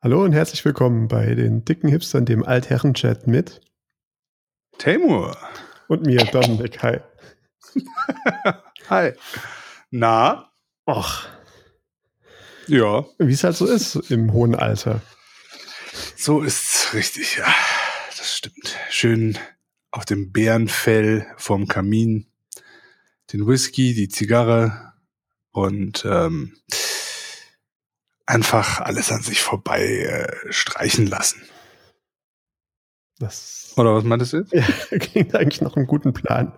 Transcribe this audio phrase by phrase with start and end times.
[0.00, 3.60] Hallo und herzlich willkommen bei den dicken Hipstern, dem Altherren-Chat mit
[4.78, 5.36] Tamur.
[5.88, 6.82] und mir, Dominik.
[6.82, 7.00] Hi.
[8.90, 9.12] Hi.
[9.90, 10.52] Na?
[10.86, 11.26] Och,
[12.66, 15.00] Ja, wie es halt so ist im hohen Alter.
[16.16, 17.46] so ist's richtig, ja.
[18.16, 18.76] Das stimmt.
[18.90, 19.38] Schön
[19.90, 22.26] auf dem Bärenfell vorm Kamin.
[23.32, 24.94] Den Whisky, die Zigarre
[25.50, 26.56] und ähm,
[28.28, 31.40] einfach alles an sich vorbei äh, streichen lassen.
[33.18, 34.52] Das Oder was meintest du jetzt?
[34.52, 36.56] ja, klingt eigentlich noch einen guten Plan.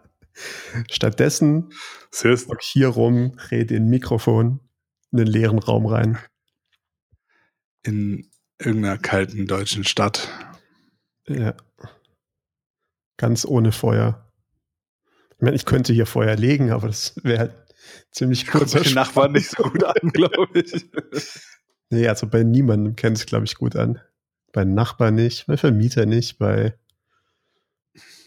[0.90, 1.72] Stattdessen
[2.22, 4.60] hock hier rum, rede in Mikrofon
[5.12, 6.18] in den leeren Raum rein.
[7.82, 10.28] in irgendeiner kalten deutschen Stadt.
[11.26, 11.54] Ja.
[13.16, 14.30] Ganz ohne Feuer.
[15.36, 17.52] Ich meine, ich könnte hier Feuer legen, aber das wäre halt
[18.10, 18.72] ziemlich kurz.
[18.72, 20.86] Kommt den Nachbarn nicht so gut an, glaube ich.
[21.90, 24.00] Nee, also bei niemandem kennt es, glaube ich, gut an.
[24.52, 26.74] Bei Nachbarn nicht, bei Vermieter nicht, bei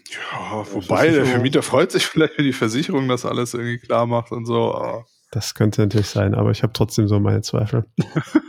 [0.09, 4.31] Ja, wobei der Vermieter freut sich vielleicht, wenn die Versicherung das alles irgendwie klar macht
[4.31, 4.75] und so.
[4.75, 7.85] aber- Das könnte natürlich sein, aber ich habe trotzdem so meine Zweifel.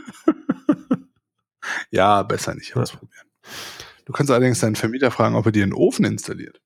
[1.91, 2.81] Ja, besser nicht Ja.
[2.81, 3.25] ausprobieren.
[4.05, 6.61] Du kannst allerdings deinen Vermieter fragen, ob er dir einen Ofen installiert.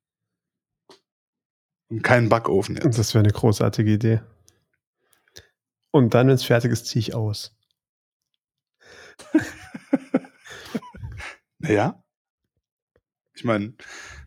[1.90, 2.98] Und keinen Backofen jetzt.
[2.98, 4.22] das wäre eine großartige Idee.
[5.92, 7.56] Und dann, wenn es fertig ist, ziehe ich aus.
[11.60, 12.02] Naja.
[13.36, 13.74] Ich meine,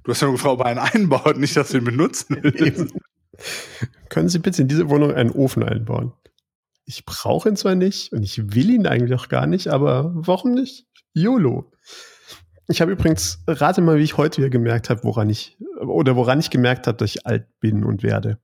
[0.05, 2.95] du hast ja nur gefragt, ob er einen einbaut, nicht, dass du ihn benutzen willst.
[4.09, 6.13] Können Sie bitte in diese Wohnung einen Ofen einbauen?
[6.85, 10.53] Ich brauche ihn zwar nicht und ich will ihn eigentlich auch gar nicht, aber warum
[10.53, 10.87] nicht?
[11.15, 11.73] YOLO.
[12.69, 16.41] Ich habe übrigens, rate mal, wie ich heute wieder gemerkt habe, woran ich, oder woran
[16.41, 18.39] ich gemerkt habe, dass ich alt bin und werde.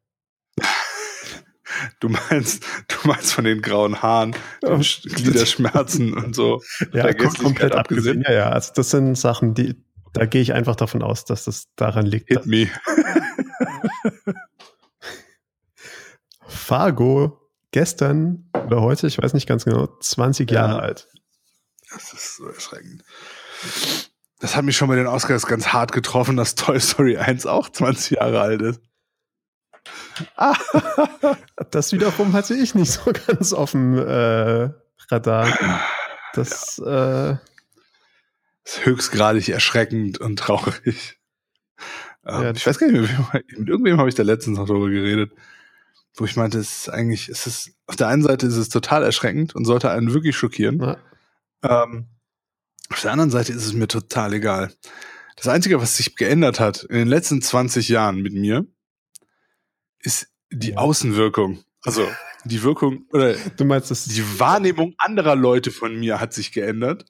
[2.00, 6.62] Du meinst, du meinst von den grauen Haaren, den Sch- Gliederschmerzen und so.
[6.92, 8.22] Ja, komplett abgesehen.
[8.26, 9.76] Ja, ja, also das sind Sachen, die,
[10.12, 12.28] da gehe ich einfach davon aus, dass das daran liegt.
[12.28, 12.68] Hit me.
[16.46, 17.40] Fargo
[17.70, 20.66] gestern oder heute, ich weiß nicht ganz genau, 20 Ja.
[20.66, 21.08] Jahre alt.
[21.92, 23.02] Das ist so erschreckend.
[24.40, 27.68] Das hat mich schon bei den Oscars ganz hart getroffen, dass Toy Story 1 auch
[27.70, 28.80] 20 Jahre alt ist.
[31.70, 34.70] Das wiederum hatte ich nicht so ganz auf dem äh,
[35.10, 35.48] Radar.
[36.34, 37.32] Das, äh,
[38.64, 41.18] ist höchstgradig erschreckend und traurig.
[42.26, 44.66] Ähm, Ja, ich weiß gar nicht, mit, wem- mit irgendwem habe ich da letztens noch
[44.66, 45.32] darüber geredet,
[46.14, 49.02] wo ich meinte, es ist eigentlich, es ist, auf der einen Seite ist es total
[49.04, 50.76] erschreckend und sollte einen wirklich schockieren.
[50.78, 50.98] na,
[51.84, 52.08] Ähm,
[52.90, 54.72] auf der anderen Seite ist es mir total egal.
[55.36, 58.66] Das Einzige, was sich geändert hat in den letzten 20 Jahren mit mir,
[60.02, 60.78] ist die Ja.
[60.78, 61.62] Außenwirkung.
[61.82, 62.06] Also
[62.44, 67.04] die Wirkung oder du meinst, das die Wahrnehmung anderer Leute von mir hat sich geändert.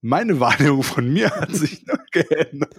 [0.00, 2.74] Meine Wahrnehmung von mir hat sich noch geändert.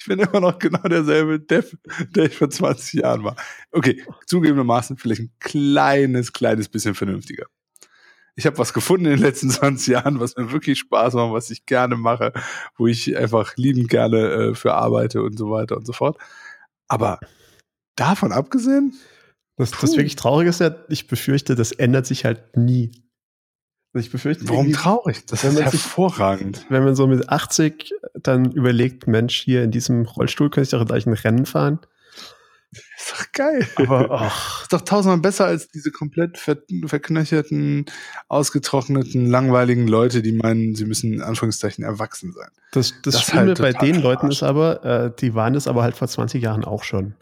[0.00, 1.78] Ich bin immer noch genau derselbe Depp,
[2.10, 3.36] der ich vor 20 Jahren war.
[3.70, 7.46] Okay, zugegebenermaßen vielleicht ein kleines, kleines bisschen vernünftiger.
[8.34, 11.50] Ich habe was gefunden in den letzten 20 Jahren, was mir wirklich Spaß macht, was
[11.50, 12.32] ich gerne mache,
[12.76, 16.18] wo ich einfach liebend gerne äh, für arbeite und so weiter und so fort.
[16.88, 17.18] Aber
[18.00, 18.94] davon abgesehen,
[19.56, 22.92] das, das wirklich Traurige ist ja, ich befürchte, das ändert sich halt nie.
[23.92, 25.24] Also ich befürchte, warum traurig?
[25.26, 26.66] Das ist man sich- hervorragend.
[26.68, 30.86] wenn man so mit 80 dann überlegt, Mensch, hier in diesem Rollstuhl könnte ich doch
[30.86, 31.80] gleich ein Rennen fahren.
[32.70, 33.66] Ist doch geil.
[33.76, 37.86] Aber ach, ist doch tausendmal besser als diese komplett ver verknöcherten,
[38.28, 42.50] ausgetrockneten, langweiligen Leute, die meinen, sie müssen in Anführungszeichen erwachsen sein.
[42.72, 45.82] das, das, Das Schlimme halt bei den Leuten ist aber, äh, die waren es aber
[45.82, 47.14] halt vor 20 Jahren auch schon.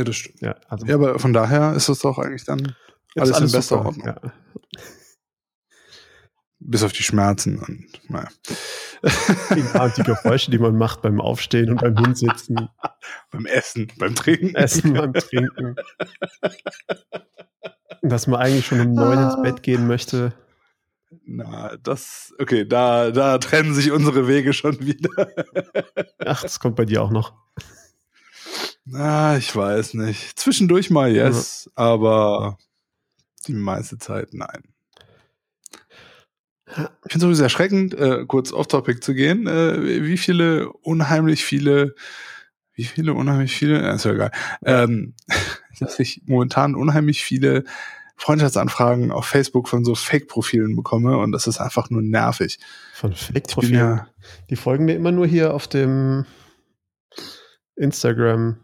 [0.00, 0.40] Ja, das stimmt.
[0.40, 2.74] Ja, also Ja, aber von daher ist es doch eigentlich dann
[3.18, 3.84] alles in bester super.
[3.86, 4.06] Ordnung.
[4.06, 4.32] Ja.
[6.58, 8.28] bis auf die Schmerzen und naja.
[9.74, 12.70] Ja, die Geräusche, die man macht beim Aufstehen und beim Hinsitzen,
[13.30, 14.54] beim Essen, beim Trinken.
[14.54, 15.76] Essen, beim Trinken.
[18.00, 20.32] Dass man eigentlich schon um neun ins Bett gehen möchte.
[21.26, 25.10] Na, das, okay, da, da trennen sich unsere Wege schon wieder.
[26.24, 27.34] Ach, das kommt bei dir auch noch.
[28.92, 30.38] Na, ich weiß nicht.
[30.38, 32.58] Zwischendurch mal yes, aber
[33.46, 34.64] die meiste Zeit nein.
[36.66, 41.94] Ich finde es übrigens erschreckend, äh, kurz off-topic zu gehen, äh, wie viele unheimlich viele,
[42.74, 44.30] wie viele unheimlich viele, äh, ist ja egal,
[44.64, 45.14] ähm,
[45.80, 47.64] dass ich momentan unheimlich viele
[48.16, 52.58] Freundschaftsanfragen auf Facebook von so Fake-Profilen bekomme und das ist einfach nur nervig.
[52.92, 53.74] Von Fake-Profilen.
[53.74, 54.08] ja,
[54.50, 56.26] Die folgen mir immer nur hier auf dem
[57.76, 58.58] Instagram.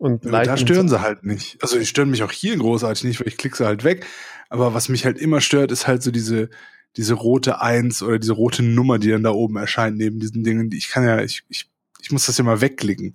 [0.00, 1.62] Und Ja, da stören sie halt nicht.
[1.62, 4.06] Also die stören mich auch hier großartig nicht, weil ich klicke sie halt weg.
[4.48, 6.48] Aber was mich halt immer stört, ist halt so diese,
[6.96, 10.72] diese rote Eins oder diese rote Nummer, die dann da oben erscheint neben diesen Dingen.
[10.72, 11.68] Ich kann ja, ich, ich,
[12.00, 13.12] ich muss das ja mal wegklicken.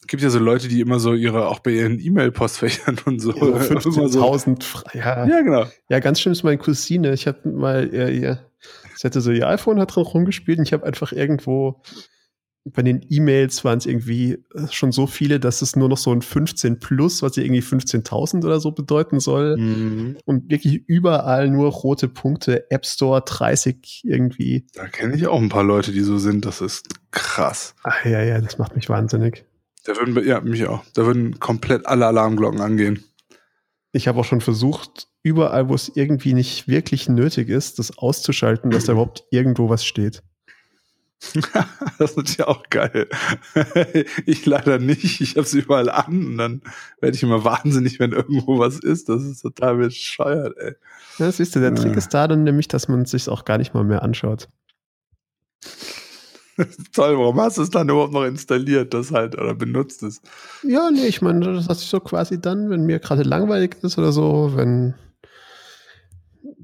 [0.00, 3.32] Es gibt ja so Leute, die immer so ihre, auch bei ihren E-Mail-Postfächern und so.
[3.32, 4.82] Ja, 15.000 so.
[4.94, 5.26] Ja.
[5.26, 5.66] ja, genau.
[5.90, 7.12] Ja, ganz schlimm ist meine Cousine.
[7.12, 8.50] Ich habe mal, ihr, ihr,
[8.96, 11.82] sie hatte so ihr iPhone, hat dran rumgespielt und ich habe einfach irgendwo
[12.72, 16.12] bei den E-Mails waren es irgendwie äh, schon so viele, dass es nur noch so
[16.12, 19.56] ein 15 plus, was ja irgendwie 15.000 oder so bedeuten soll.
[19.56, 20.16] Mhm.
[20.24, 24.66] Und wirklich überall nur rote Punkte, App Store 30 irgendwie.
[24.74, 26.44] Da kenne ich auch ein paar Leute, die so sind.
[26.44, 27.74] Das ist krass.
[27.82, 29.44] Ach ja, ja, das macht mich wahnsinnig.
[29.84, 30.84] Da würden, ja, mich auch.
[30.94, 33.04] Da würden komplett alle Alarmglocken angehen.
[33.92, 38.70] Ich habe auch schon versucht, überall, wo es irgendwie nicht wirklich nötig ist, das auszuschalten,
[38.70, 40.22] dass da überhaupt irgendwo was steht.
[41.98, 43.08] das ist natürlich auch geil.
[44.26, 45.20] ich leider nicht.
[45.20, 46.62] Ich habe es überall an und dann
[47.00, 49.08] werde ich immer wahnsinnig, wenn irgendwo was ist.
[49.08, 50.74] Das ist total bescheuert, ey.
[51.18, 53.58] Ja, siehst du, der Trick ist da dann nämlich, dass man es sich auch gar
[53.58, 54.48] nicht mal mehr anschaut.
[56.92, 60.20] Toll, warum hast du es dann überhaupt noch installiert, das halt, oder benutzt es?
[60.62, 63.98] Ja, nee, ich meine, das hatte ich so quasi dann, wenn mir gerade langweilig ist
[63.98, 64.94] oder so, wenn,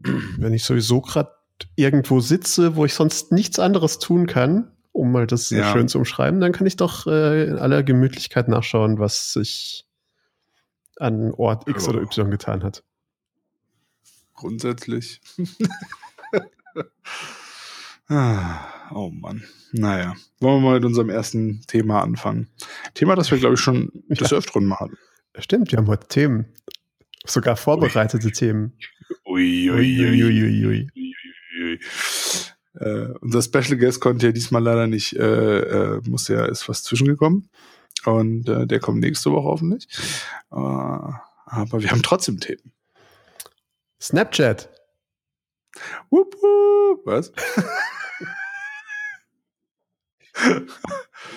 [0.39, 1.31] wenn ich sowieso gerade
[1.77, 5.73] irgendwo sitze, wo ich sonst nichts anderes tun kann, um mal das ja.
[5.73, 9.87] schön zu umschreiben, dann kann ich doch äh, in aller Gemütlichkeit nachschauen, was sich
[10.99, 12.85] an Ort X oder Y getan hat.
[14.35, 15.21] Grundsätzlich.
[18.09, 19.43] oh Mann.
[19.73, 22.49] Naja, wollen wir mal mit unserem ersten Thema anfangen.
[22.95, 24.17] Thema, das wir, glaube ich, schon ja.
[24.17, 24.99] des Öfteren mal hatten.
[25.39, 26.47] Stimmt, wir haben heute Themen.
[27.27, 28.33] Sogar vorbereitete ui.
[28.33, 28.73] Themen.
[29.27, 30.89] Ui, ui, ui,
[32.75, 36.83] Äh, unser Special Guest konnte ja diesmal leider nicht, äh, äh, muss ja, ist was
[36.83, 37.49] zwischengekommen.
[38.05, 39.87] Und äh, der kommt nächste Woche hoffentlich.
[40.51, 42.73] Äh, aber wir haben trotzdem Themen.
[44.01, 44.69] Snapchat.
[46.11, 47.07] Wupp, wupp.
[47.07, 47.33] Was?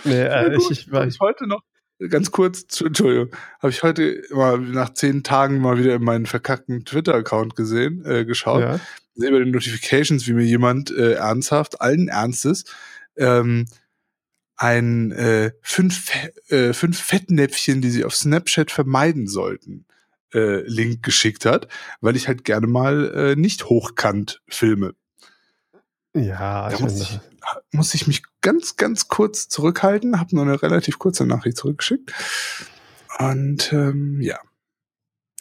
[0.04, 1.62] nee, äh, ich, ich, ich heute noch
[2.10, 3.30] ganz kurz, Entschuldigung,
[3.60, 8.26] habe ich heute mal nach zehn Tagen mal wieder in meinen verkackten Twitter-Account gesehen, äh,
[8.26, 8.62] geschaut.
[8.62, 8.80] Ja.
[9.16, 12.66] Sehe bei den Notifications, wie mir jemand äh, ernsthaft, allen Ernstes,
[13.16, 13.66] ähm,
[14.56, 16.12] ein äh, fünf,
[16.50, 19.86] äh, fünf Fettnäpfchen, die sie auf Snapchat vermeiden sollten,
[20.34, 21.68] äh, Link geschickt hat,
[22.02, 24.94] weil ich halt gerne mal äh, nicht hochkant filme.
[26.18, 27.20] Ja, da muss ich,
[27.72, 32.14] muss ich mich ganz, ganz kurz zurückhalten, habe nur eine relativ kurze Nachricht zurückgeschickt.
[33.20, 34.40] Und ähm, ja,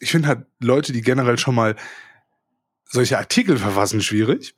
[0.01, 1.77] ich finde halt Leute, die generell schon mal
[2.85, 4.55] solche Artikel verfassen, schwierig.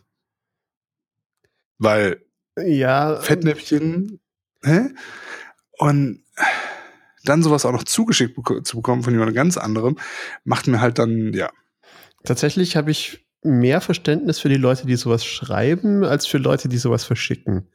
[1.78, 2.24] Weil
[2.56, 4.20] ja, Fettnäpfchen,
[4.62, 4.90] hä?
[5.78, 6.24] Und
[7.24, 9.98] dann sowas auch noch zugeschickt zu bekommen von jemand ganz anderem,
[10.44, 11.50] macht mir halt dann, ja.
[12.24, 16.78] Tatsächlich habe ich mehr Verständnis für die Leute, die sowas schreiben, als für Leute, die
[16.78, 17.68] sowas verschicken.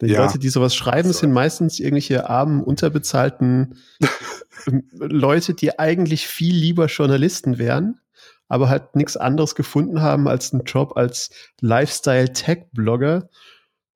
[0.00, 0.24] Die ja.
[0.24, 3.76] Leute, die sowas schreiben, sind meistens irgendwelche armen, unterbezahlten
[4.98, 8.00] Leute, die eigentlich viel lieber Journalisten wären,
[8.48, 11.30] aber halt nichts anderes gefunden haben als einen Job als
[11.60, 13.28] Lifestyle-Tech-Blogger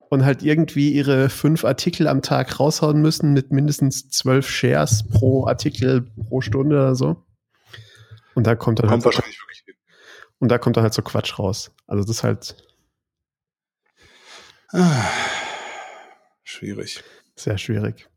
[0.09, 5.45] und halt irgendwie ihre fünf Artikel am Tag raushauen müssen mit mindestens zwölf Shares pro
[5.45, 7.23] Artikel pro Stunde oder so.
[8.33, 9.56] Und da kommt dann kommt halt wahrscheinlich wirklich
[10.39, 11.71] und da kommt dann halt so Quatsch raus.
[11.87, 12.55] Also das ist halt.
[14.71, 15.09] Ah,
[16.43, 17.03] schwierig.
[17.35, 18.07] Sehr schwierig.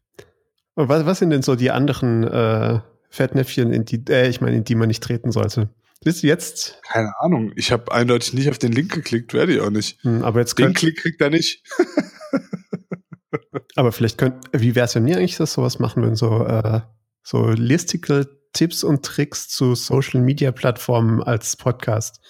[0.75, 4.57] Und was, was sind denn so die anderen äh, Fettnäpfchen, in die, äh, ich meine,
[4.57, 5.69] in die man nicht treten sollte?
[6.03, 6.81] Bis jetzt?
[6.83, 7.53] Keine Ahnung.
[7.57, 10.03] Ich habe eindeutig nicht auf den Link geklickt, werde ich auch nicht.
[10.03, 11.63] Hm, aber jetzt den Klick kriegt er nicht.
[13.77, 16.81] aber vielleicht könnt, wie wäre es, wenn wir eigentlich das sowas machen würden, so, äh,
[17.23, 22.21] so Listicle Tipps und Tricks zu Social Media Plattformen als Podcast.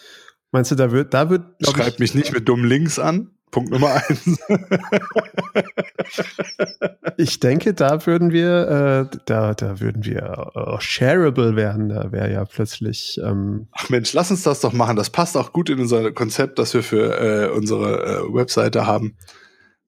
[0.53, 1.45] Meinst du, da wird, da wird.
[1.63, 3.31] Schreibt mich nicht mit dummen Links an.
[3.51, 4.39] Punkt Nummer eins.
[7.17, 11.89] ich denke, da würden wir, äh, da, da würden wir äh, shareable werden.
[11.89, 13.21] Da wäre ja plötzlich.
[13.25, 14.97] Ähm Ach Mensch, lass uns das doch machen.
[14.97, 19.17] Das passt auch gut in unser Konzept, das wir für äh, unsere äh, Webseite haben.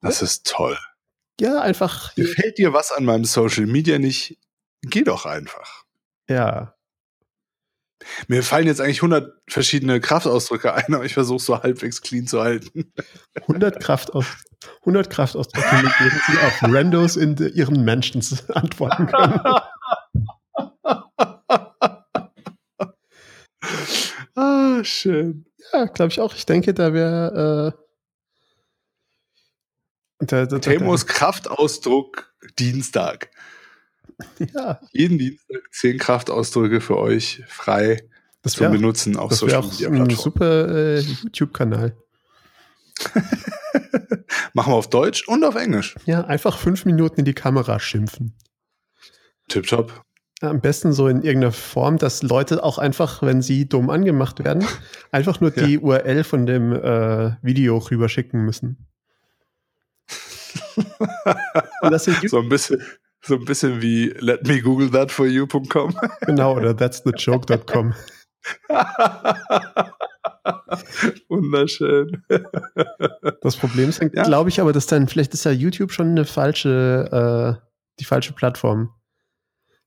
[0.01, 0.25] Das ja.
[0.25, 0.77] ist toll.
[1.41, 2.15] Ja, einfach.
[2.15, 4.39] Gefällt dir was an meinem Social Media nicht?
[4.83, 5.82] Geh doch einfach.
[6.33, 6.75] Ja.
[8.27, 12.43] Mir fallen jetzt eigentlich 100 verschiedene Kraftausdrücke ein, aber ich versuche so halbwegs clean zu
[12.43, 12.93] halten.
[13.43, 14.27] 100 Kraftaus
[14.81, 19.41] 100 Kraftausdrücke, mit denen Sie auf Randos in Ihren Menschen antworten können.
[24.35, 25.47] ah, schön.
[25.73, 26.35] Ja, glaube ich auch.
[26.35, 27.77] Ich denke, da wäre
[30.21, 33.31] äh, Temos Kraftausdruck Dienstag.
[34.55, 34.81] Ja.
[34.93, 38.03] Jeden Dienstag zehn Kraftausdrücke für euch frei
[38.43, 40.17] Das zum wäre Benutzen auf wär Social auch Media ein Plattformen.
[40.19, 41.97] super äh, YouTube-Kanal.
[44.55, 45.95] Machen wir auf Deutsch und auf Englisch.
[46.07, 48.35] Ja, einfach fünf Minuten in die Kamera schimpfen.
[49.49, 50.03] Tipptopp.
[50.41, 54.67] Am besten so in irgendeiner Form, dass Leute auch einfach, wenn sie dumm angemacht werden,
[55.13, 58.89] einfach nur die URL von dem äh, Video rüberschicken müssen.
[61.83, 62.83] Und das sind So ein bisschen,
[63.25, 65.95] so ein bisschen wie let me google that for you.com.
[66.27, 67.95] genau oder that's the joke.com.
[71.29, 72.23] Wunderschön.
[73.43, 74.23] Das Problem ist, Ja.
[74.25, 77.65] glaube ich, aber, dass dann vielleicht ist ja YouTube schon eine falsche, äh,
[78.01, 78.91] die falsche Plattform.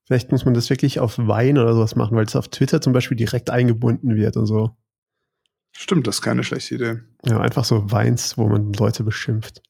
[0.06, 2.94] Vielleicht muss man das wirklich auf Wein oder sowas machen, weil es auf Twitter zum
[2.94, 4.78] Beispiel direkt eingebunden wird und so.
[5.76, 7.00] Stimmt, das ist keine schlechte Idee.
[7.26, 9.62] Ja, einfach so Weins, wo man Leute beschimpft.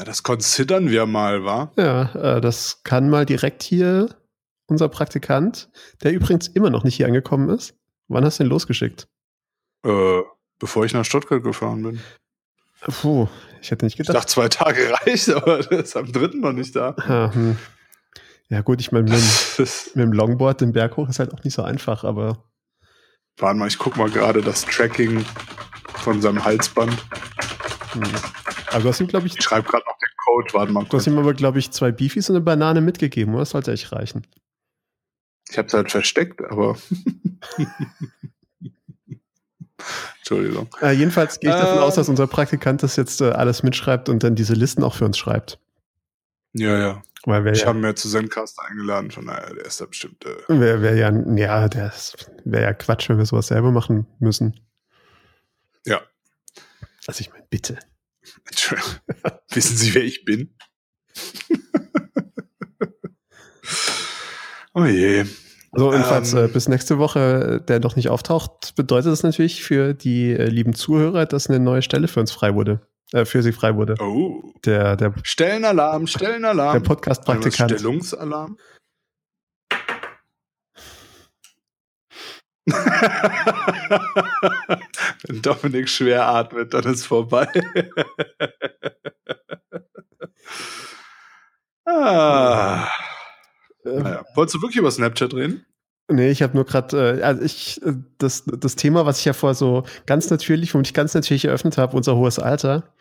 [0.00, 1.70] Na, das considern wir mal, wa?
[1.76, 4.08] Ja, äh, das kann mal direkt hier
[4.66, 5.68] unser Praktikant,
[6.02, 7.74] der übrigens immer noch nicht hier angekommen ist.
[8.08, 9.08] Wann hast du ihn losgeschickt?
[9.84, 10.22] Äh,
[10.58, 12.00] bevor ich nach Stuttgart gefahren bin.
[12.80, 13.28] Puh,
[13.60, 14.16] ich hätte nicht Ich gedacht.
[14.16, 16.94] dachte, zwei Tage reicht, aber der ist am dritten noch nicht da.
[16.96, 17.58] Ah, hm.
[18.48, 19.20] Ja, gut, ich meine, mit,
[19.58, 22.42] mit dem Longboard den Berg hoch ist halt auch nicht so einfach, aber
[23.36, 25.26] warte mal, ich guck mal gerade das Tracking
[25.96, 26.96] von seinem Halsband.
[27.92, 28.02] hm.
[28.70, 30.96] Aber du hast ihm, glaube ich, Ich schreibe gerade noch den Code, warte mal du
[30.96, 33.42] hast ihm aber, glaube ich, zwei Beefies und eine Banane mitgegeben, oder?
[33.42, 34.26] Das sollte echt reichen.
[35.50, 36.76] Ich habe es halt versteckt, aber.
[40.18, 40.68] Entschuldigung.
[40.80, 41.82] Äh, jedenfalls gehe ich davon Ähm.
[41.82, 45.04] aus, dass unser Praktikant das jetzt äh, alles mitschreibt und dann diese Listen auch für
[45.06, 45.58] uns schreibt.
[46.52, 47.02] Ja, ja.
[47.24, 50.24] Weil wir Ich ja, habe mir zu Zencaster eingeladen, von daher, der ist da bestimmt.
[50.24, 54.60] Äh, wär, wär ja, ja, das wäre ja Quatsch, wenn wir sowas selber machen müssen.
[55.84, 56.00] Ja.
[57.06, 57.78] Also ich meine, bitte.
[59.50, 60.54] Wissen Sie, wer ich bin?
[64.74, 65.24] oh je.
[65.72, 66.46] So, jedenfalls Ähm.
[66.46, 70.46] äh, bis nächste Woche, äh, der noch nicht auftaucht, bedeutet das natürlich für die äh,
[70.46, 72.80] lieben Zuhörer, dass eine neue Stelle für uns frei wurde.
[73.12, 73.94] Äh, für sie frei wurde.
[74.00, 74.52] Oh.
[74.64, 76.74] Der, der, Stellenalarm, Stellenalarm.
[76.74, 77.72] der Podcast-Praktikant.
[77.72, 78.56] Stellungsalarm.
[85.26, 87.48] Wenn Dominik schwer atmet, dann ist vorbei.
[91.86, 92.88] ah.
[93.84, 94.24] Äh, Naja.
[94.34, 95.64] Wolltest du wirklich über Snapchat reden?
[96.12, 99.32] Nee, ich habe nur gerade, äh, also ich, äh, das, das Thema, was ich ja
[99.32, 102.92] vorher so ganz natürlich, womit ich ganz natürlich eröffnet habe, unser hohes Alter,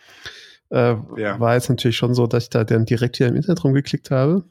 [0.69, 1.39] äh, Ja.
[1.39, 4.43] war jetzt natürlich schon so, dass ich da dann direkt hier im Internet rumgeklickt habe.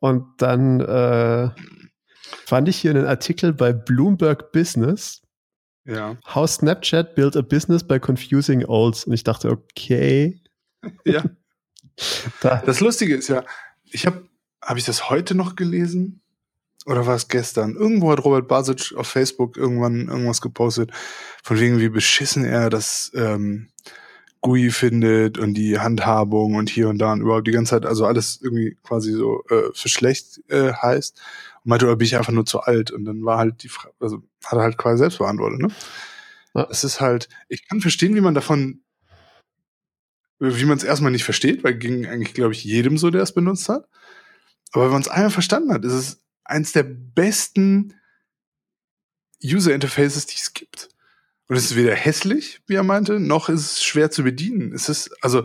[0.00, 1.50] Und dann äh,
[2.46, 5.22] fand ich hier einen Artikel bei Bloomberg Business,
[5.84, 6.16] Ja.
[6.34, 9.04] How Snapchat Built a Business by Confusing Olds.
[9.04, 10.40] Und ich dachte, okay,
[11.04, 11.22] Ja.
[12.40, 13.44] da, Das Lustige ist ja,
[13.90, 14.26] ich habe,
[14.62, 16.20] habe ich das heute noch gelesen?
[16.86, 17.76] Oder war es gestern?
[17.76, 20.90] Irgendwo hat Robert Basic auf Facebook irgendwann irgendwas gepostet,
[21.44, 23.68] von wegen, wie beschissen er das ähm,
[24.40, 28.04] GUI findet und die Handhabung und hier und da und überhaupt die ganze Zeit, also
[28.04, 31.20] alles irgendwie quasi so äh, für schlecht äh, heißt.
[31.64, 32.90] Und meinte, oder bin ich einfach nur zu alt?
[32.90, 35.68] Und dann war halt die Frage, also hat er halt quasi selbst beantwortet, ne?
[36.54, 36.68] Ja.
[36.70, 38.82] Es ist halt, ich kann verstehen, wie man davon
[40.42, 43.32] wie man es erstmal nicht versteht, weil ging eigentlich, glaube ich, jedem so, der es
[43.32, 43.88] benutzt hat.
[44.72, 47.94] Aber wenn man es einmal verstanden hat, ist es eins der besten
[49.44, 50.88] User Interfaces, die es gibt.
[51.46, 54.72] Und es ist weder hässlich, wie er meinte, noch ist es schwer zu bedienen.
[54.72, 55.44] Es ist, also,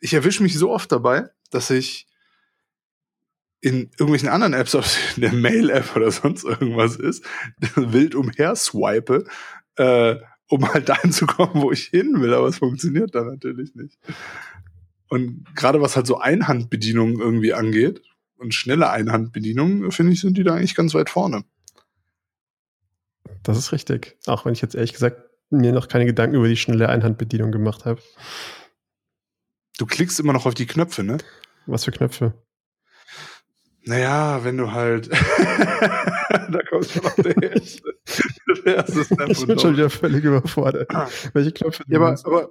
[0.00, 2.06] ich erwische mich so oft dabei, dass ich
[3.66, 7.24] in irgendwelchen anderen Apps, ob es in der Mail-App oder sonst irgendwas ist,
[7.74, 9.24] wild umher swipe,
[9.74, 10.14] äh,
[10.48, 13.98] um halt dahin zu kommen, wo ich hin will, aber es funktioniert dann natürlich nicht.
[15.08, 18.02] Und gerade was halt so Einhandbedienungen irgendwie angeht
[18.36, 21.42] und schnelle Einhandbedienungen, finde ich, sind die da eigentlich ganz weit vorne.
[23.42, 24.16] das ist richtig.
[24.26, 27.84] Auch wenn ich jetzt ehrlich gesagt mir noch keine Gedanken über die schnelle Einhandbedienung gemacht
[27.84, 28.00] habe.
[29.78, 31.18] Du klickst immer noch auf die Knöpfe, ne?
[31.66, 32.34] Was für Knöpfe?
[33.86, 35.10] Naja, wenn du halt.
[35.10, 37.82] da kommt schon noch der erste.
[38.64, 40.92] der erste Snap Ich bin schon wieder völlig überfordert.
[40.94, 41.08] Ah.
[41.32, 41.84] Welche Knöpfe?
[41.86, 42.26] ja, aber, du?
[42.28, 42.50] aber,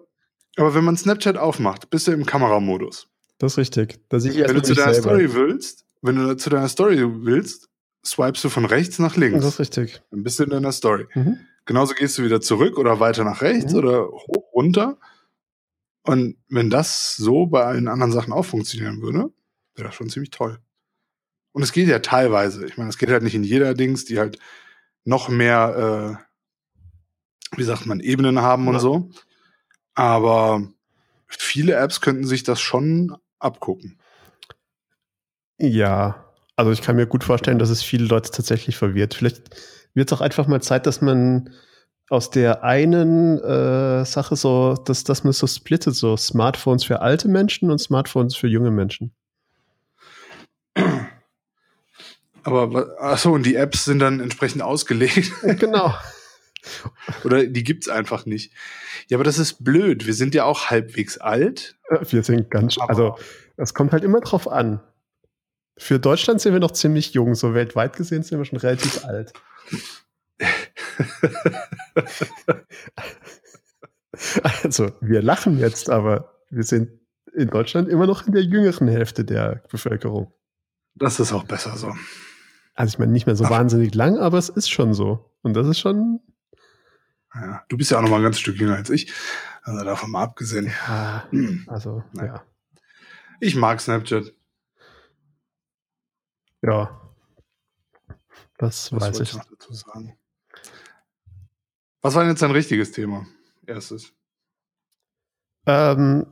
[0.57, 3.07] aber wenn man Snapchat aufmacht, bist du im Kameramodus.
[3.37, 3.99] das ist richtig.
[4.09, 5.09] Da sehe ich Wenn du zu deiner selber.
[5.09, 7.67] Story willst, wenn du zu deiner Story willst,
[8.05, 9.39] swipest du von rechts nach links.
[9.43, 10.01] Das ist richtig.
[10.11, 11.05] Dann bist du in deiner Story.
[11.15, 11.39] Mhm.
[11.65, 13.79] Genauso gehst du wieder zurück oder weiter nach rechts Mhm.
[13.79, 14.97] oder hoch runter.
[16.03, 19.31] Und wenn das so bei allen anderen Sachen auch funktionieren würde,
[19.75, 20.59] wäre das schon ziemlich toll.
[21.55, 22.65] Und es geht ja teilweise.
[22.65, 24.39] Ich meine, es geht halt nicht in jeder Dings, die halt
[25.05, 28.79] noch mehr, äh, wie sagt man, Ebenen haben und Ja.
[28.81, 29.09] so.
[29.93, 30.67] Aber
[31.29, 33.97] viele Apps könnten sich das schon abgucken.
[35.57, 36.25] Ja,
[36.57, 39.13] also ich kann mir gut vorstellen, dass es viele Leute tatsächlich verwirrt.
[39.13, 39.55] Vielleicht
[39.93, 41.53] wird doch einfach mal Zeit, dass man
[42.09, 47.29] aus der einen äh, Sache so, dass, dass man so splittet, so Smartphones für alte
[47.29, 49.15] Menschen und Smartphones für junge Menschen.
[52.45, 55.31] Aber achso, und die Apps sind dann entsprechend ausgelegt.
[55.59, 55.95] Genau.
[57.23, 58.51] Oder die gibt's einfach nicht.
[59.07, 60.07] Ja, aber das ist blöd.
[60.07, 61.75] Wir sind ja auch halbwegs alt.
[62.09, 63.17] Wir sind ganz, also
[63.55, 64.81] es kommt halt immer drauf an.
[65.77, 69.33] Für Deutschland sind wir noch ziemlich jung, so weltweit gesehen sind wir schon relativ alt.
[74.63, 76.89] also, wir lachen jetzt, aber wir sind
[77.33, 80.33] in Deutschland immer noch in der jüngeren Hälfte der Bevölkerung.
[80.95, 81.93] Das ist auch besser so.
[82.75, 83.49] Also ich meine, nicht mehr so Ach.
[83.49, 85.31] wahnsinnig lang, aber es ist schon so.
[85.41, 86.19] Und das ist schon.
[87.33, 89.11] Ja, du bist ja auch noch mal ein ganz Stück jünger als ich.
[89.63, 90.71] Also davon mal abgesehen.
[90.87, 91.27] Ja,
[91.67, 92.35] also, naja.
[92.35, 92.45] ja.
[93.39, 94.33] Ich mag Snapchat.
[96.61, 97.01] Ja.
[98.57, 99.33] Das Was weiß ich.
[99.35, 100.17] noch dazu sagen?
[102.01, 103.25] Was war denn jetzt dein richtiges Thema?
[103.65, 104.13] Erstes.
[105.65, 106.27] Ähm,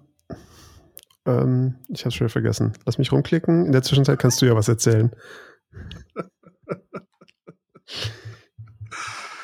[1.25, 2.73] ähm, ich habe schon vergessen.
[2.85, 3.65] Lass mich rumklicken.
[3.65, 5.11] In der Zwischenzeit kannst du ja was erzählen.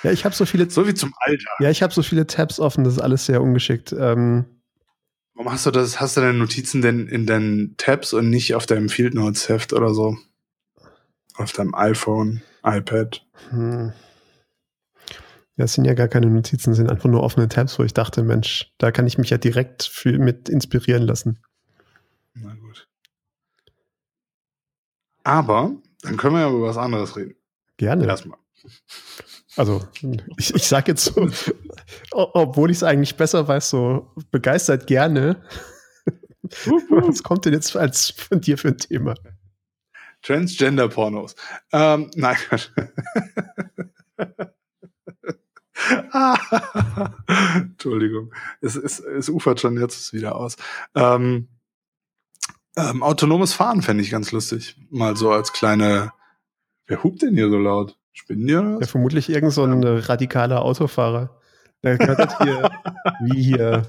[0.03, 0.69] Ja, ich habe so viele.
[0.69, 1.49] So wie zum Alter.
[1.59, 2.83] Ja, ich habe so viele Tabs offen.
[2.83, 3.93] Das ist alles sehr ungeschickt.
[3.93, 4.45] Ähm,
[5.39, 6.01] Warum hast du das?
[6.01, 9.71] Hast du deine Notizen denn in deinen Tabs und nicht auf deinem Field Notes Heft
[9.71, 10.17] oder so?
[11.35, 13.25] Auf deinem iPhone, iPad?
[13.49, 13.93] Hm.
[15.55, 17.93] Ja, es sind ja gar keine Notizen, es sind einfach nur offene Tabs, wo ich
[17.93, 21.39] dachte, Mensch, da kann ich mich ja direkt für, mit inspirieren lassen.
[22.33, 22.87] Na gut.
[25.23, 27.35] Aber dann können wir ja über was anderes reden.
[27.77, 28.05] Gerne.
[28.07, 28.37] Erstmal.
[29.55, 29.81] Also,
[30.37, 31.29] ich, ich sag jetzt so,
[32.11, 35.41] obwohl ich es eigentlich besser weiß, so begeistert gerne.
[36.89, 39.15] was kommt denn jetzt als von dir für ein Thema?
[40.21, 41.35] Transgender-Pornos.
[41.71, 42.37] Ähm, nein.
[47.55, 48.33] Entschuldigung.
[48.61, 50.57] Es, es, es ufert schon jetzt wieder aus.
[50.95, 51.47] Ähm,
[52.77, 54.75] ähm, autonomes Fahren fände ich ganz lustig.
[54.89, 56.11] Mal so als kleine.
[56.87, 57.97] Wer hupt denn hier so laut?
[58.13, 61.39] Spinnen die oder Ja, vermutlich irgend so ein äh, radikaler Autofahrer.
[61.83, 62.69] Der gehört hier,
[63.21, 63.83] wie hier.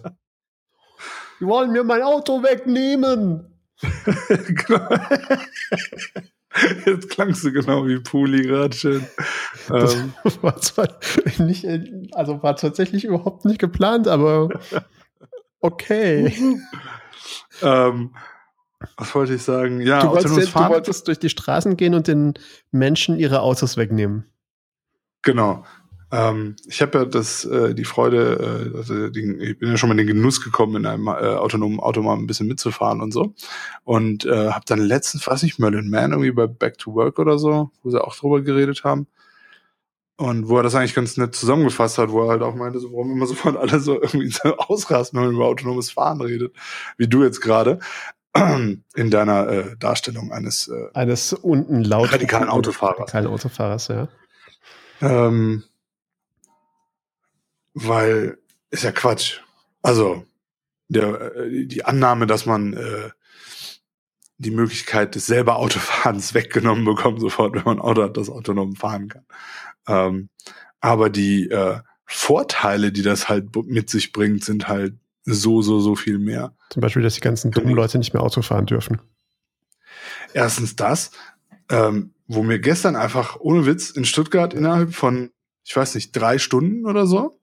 [1.40, 3.46] Die wollen mir mein Auto wegnehmen.
[6.84, 9.06] Jetzt klangst du genau wie Puli gerade schön.
[9.68, 10.12] Das ähm.
[10.42, 10.88] war zwar
[11.38, 11.66] nicht,
[12.12, 14.48] also war tatsächlich überhaupt nicht geplant, aber
[15.60, 16.34] okay.
[17.62, 18.14] ähm,
[18.96, 19.80] was wollte ich sagen?
[19.80, 22.34] Ja, du wolltest, du wolltest durch die Straßen gehen und den
[22.70, 24.24] Menschen ihre Autos wegnehmen.
[25.22, 25.64] Genau.
[26.12, 29.88] Ähm, ich habe ja das, äh, die Freude, äh, also die, ich bin ja schon
[29.88, 33.12] mal in den Genuss gekommen, in einem äh, autonomen Auto mal ein bisschen mitzufahren und
[33.12, 33.34] so.
[33.84, 37.38] Und äh, habe dann letztens, weiß nicht, Merlin Man irgendwie bei Back to Work oder
[37.38, 39.06] so, wo sie auch drüber geredet haben.
[40.16, 42.92] Und wo er das eigentlich ganz nett zusammengefasst hat, wo er halt auch meinte, so,
[42.92, 46.54] warum immer sofort alle so irgendwie so ausrasten, wenn man über autonomes Fahren redet,
[46.98, 47.78] wie du jetzt gerade
[48.34, 53.00] in deiner äh, Darstellung eines äh, eines unten laut radikalen Autofahrers.
[53.00, 54.08] Radikalen Autofahrers, ja.
[55.00, 55.64] Ähm,
[57.74, 58.38] weil
[58.70, 59.40] ist ja Quatsch.
[59.82, 60.24] Also
[60.88, 63.10] der, äh, die Annahme, dass man äh,
[64.38, 68.76] die Möglichkeit des selber Autofahrens weggenommen bekommt, sofort, wenn man ein Auto hat, das autonom
[68.76, 69.26] fahren kann.
[69.88, 70.28] Ähm,
[70.80, 75.94] aber die äh, Vorteile, die das halt mit sich bringt, sind halt so, so, so
[75.96, 76.54] viel mehr.
[76.70, 79.00] Zum Beispiel, dass die ganzen dummen Leute nicht mehr Auto fahren dürfen.
[80.32, 81.10] Erstens das,
[81.68, 85.30] ähm, wo mir gestern einfach ohne Witz in Stuttgart innerhalb von,
[85.64, 87.40] ich weiß nicht, drei Stunden oder so,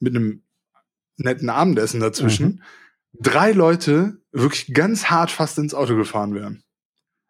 [0.00, 0.42] mit einem
[1.16, 2.60] netten Abendessen dazwischen, mhm.
[3.20, 6.62] drei Leute wirklich ganz hart fast ins Auto gefahren wären.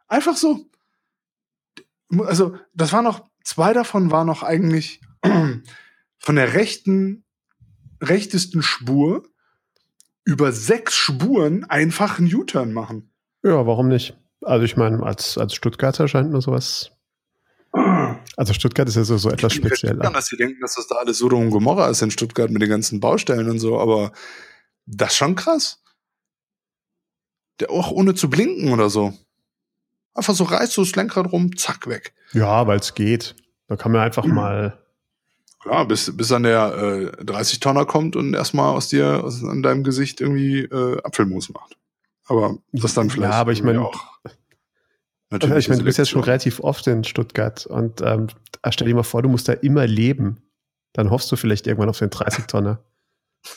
[0.06, 0.66] Einfach so.
[2.18, 7.24] Also, das war noch, zwei davon waren noch eigentlich von der rechten,
[8.00, 9.28] rechtesten Spur
[10.28, 13.10] über sechs Spuren einfach einen U-Turn machen.
[13.42, 14.16] Ja, warum nicht?
[14.42, 16.92] Also ich meine, als, als Stuttgarter scheint mir sowas
[18.36, 19.98] also Stuttgart ist ja so, so etwas speziell.
[20.00, 22.62] Ich dass sie denken, dass das da alles Sodom und Gomorra ist in Stuttgart mit
[22.62, 24.12] den ganzen Baustellen und so, aber
[24.86, 25.82] das ist schon krass.
[27.60, 29.12] Der auch ohne zu blinken oder so.
[30.14, 32.14] Einfach so reißt du das Lenkrad rum, zack, weg.
[32.32, 33.34] Ja, weil es geht.
[33.66, 34.34] Da kann man einfach mhm.
[34.34, 34.84] mal.
[35.68, 39.84] Klar, bis, bis an der äh, 30-Tonner kommt und erstmal aus dir, aus, an deinem
[39.84, 41.76] Gesicht irgendwie äh, Apfelmus macht.
[42.26, 43.34] Aber das dann vielleicht.
[43.34, 43.94] Ja, aber ich meine auch.
[45.28, 48.28] Natürlich ich meine, du bist jetzt schon relativ oft in Stuttgart und ähm,
[48.70, 50.40] stell dir mal vor, du musst da immer leben.
[50.94, 52.82] Dann hoffst du vielleicht irgendwann auf den 30-Tonner.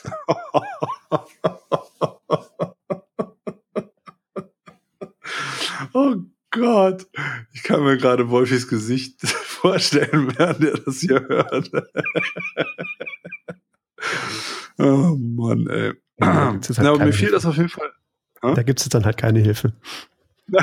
[5.94, 6.16] oh
[6.50, 7.06] Gott.
[7.54, 11.70] Ich kann mir gerade Wolfis Gesicht vorstellen, während ihr das hier hört.
[14.78, 15.92] oh Mann, ey.
[16.18, 17.34] Ja, halt Na, aber mir fiel Hilfe.
[17.34, 17.90] das auf jeden Fall.
[18.42, 19.72] Da gibt es dann halt keine Hilfe.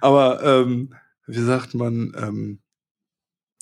[0.00, 0.94] Aber ähm,
[1.26, 2.60] wie sagt man, ähm,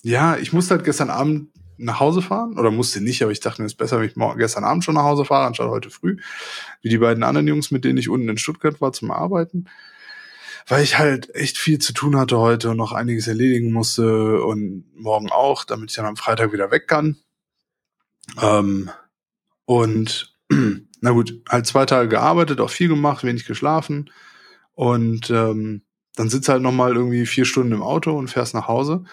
[0.03, 3.61] ja, ich musste halt gestern Abend nach Hause fahren, oder musste nicht, aber ich dachte
[3.61, 5.89] mir, es ist besser, wenn ich morgen, gestern Abend schon nach Hause fahre, anstatt heute
[5.89, 6.17] früh,
[6.81, 9.65] wie die beiden anderen Jungs, mit denen ich unten in Stuttgart war zum Arbeiten,
[10.67, 14.85] weil ich halt echt viel zu tun hatte heute und noch einiges erledigen musste und
[14.95, 17.17] morgen auch, damit ich dann am Freitag wieder weg kann.
[18.41, 18.89] Ähm,
[19.65, 20.33] und
[21.01, 24.09] na gut, halt zwei Tage gearbeitet, auch viel gemacht, wenig geschlafen
[24.73, 25.83] und ähm,
[26.15, 29.03] dann sitzt halt noch mal irgendwie vier Stunden im Auto und fährst nach Hause.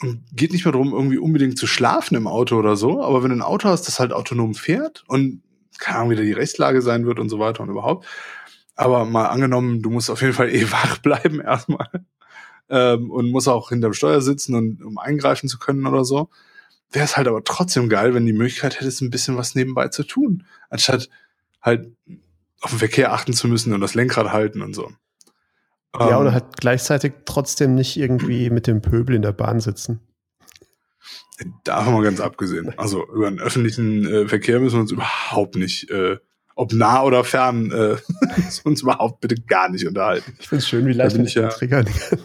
[0.00, 3.30] Und geht nicht mehr darum, irgendwie unbedingt zu schlafen im Auto oder so, aber wenn
[3.30, 5.42] du ein Auto hast, das halt autonom fährt und
[5.78, 8.06] keine Ahnung, wie da die Rechtslage sein wird und so weiter und überhaupt.
[8.76, 11.88] Aber mal angenommen, du musst auf jeden Fall eh wach bleiben erstmal
[12.68, 16.28] ähm, und musst auch hinterm Steuer sitzen und um eingreifen zu können oder so.
[16.92, 20.04] Wäre es halt aber trotzdem geil, wenn die Möglichkeit hättest, ein bisschen was nebenbei zu
[20.04, 21.08] tun, anstatt
[21.60, 21.90] halt
[22.60, 24.92] auf den Verkehr achten zu müssen und das Lenkrad halten und so.
[25.98, 30.00] Ja, Ähm, oder halt gleichzeitig trotzdem nicht irgendwie mit dem Pöbel in der Bahn sitzen.
[31.64, 32.72] Davon mal ganz abgesehen.
[32.78, 36.18] Also über den öffentlichen äh, Verkehr müssen wir uns überhaupt nicht, äh,
[36.56, 37.96] ob nah oder fern, äh,
[38.64, 40.34] uns überhaupt bitte gar nicht unterhalten.
[40.40, 42.18] Ich finde es schön, wie leicht ich ja- triggern kann.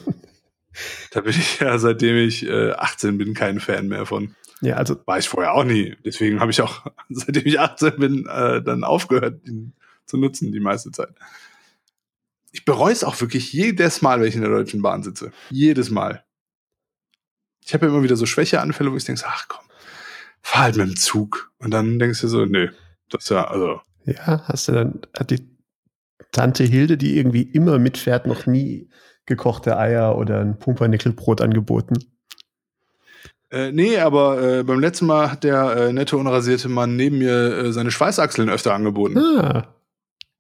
[1.12, 4.34] Da bin ich ja, seitdem ich äh, 18 bin, kein Fan mehr von.
[4.62, 5.98] Ja, also War ich vorher auch nie.
[6.06, 9.74] Deswegen habe ich auch, seitdem ich 18 bin, äh, dann aufgehört, ihn
[10.06, 11.14] zu nutzen, die meiste Zeit.
[12.54, 15.32] Ich bereue es auch wirklich jedes Mal, wenn ich in der Deutschen Bahn sitze.
[15.50, 16.24] Jedes Mal.
[17.66, 19.66] Ich habe ja immer wieder so Schwächeanfälle, wo ich denke, ach komm,
[20.42, 21.52] fahr halt mit dem Zug.
[21.60, 22.70] Und dann denkst du so, nee,
[23.10, 25.48] das ist ja, also, Ja, hast du dann, hat die
[26.32, 28.90] Tante Hilde, die irgendwie immer mitfährt, noch nie
[29.26, 31.96] gekochte Eier oder ein Pumpernickelbrot angeboten.
[33.52, 37.58] äh, nee, aber äh, beim letzten Mal hat der äh, nette, unrasierte Mann neben mir
[37.58, 39.18] äh, seine Schweißachseln öfter angeboten.
[39.18, 39.68] Ah,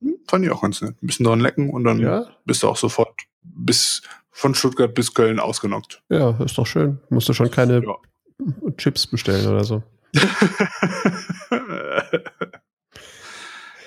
[0.02, 0.96] Hm, Fand ich auch ganz nett.
[1.02, 5.14] Ein bisschen dran lecken und dann ja, bist du auch sofort bis von Stuttgart bis
[5.14, 6.02] Köln ausgenockt.
[6.10, 7.00] ja, ist doch schön.
[7.10, 7.96] Musst du schon keine Ja.
[8.78, 9.84] Chips bestellen oder so.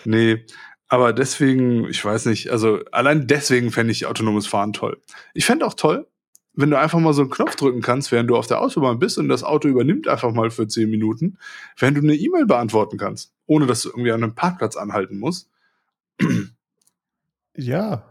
[0.07, 0.45] nee,
[0.89, 5.01] aber deswegen, ich weiß nicht, also allein deswegen fände ich autonomes Fahren toll.
[5.33, 6.07] Ich fände auch toll,
[6.53, 9.19] wenn du einfach mal so einen Knopf drücken kannst, während du auf der Autobahn bist
[9.19, 11.37] und das Auto übernimmt einfach mal für 10 Minuten,
[11.79, 15.49] während du eine E-Mail beantworten kannst, ohne dass du irgendwie an einem Parkplatz anhalten musst
[17.57, 18.05] Ja.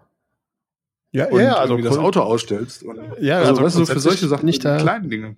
[1.11, 1.97] Ja, und ja, also das.
[1.97, 2.83] Auto ausstellst.
[2.83, 5.35] Und, Ja, also, also weißt du, für solche Sachen, da- kleinen Dinge.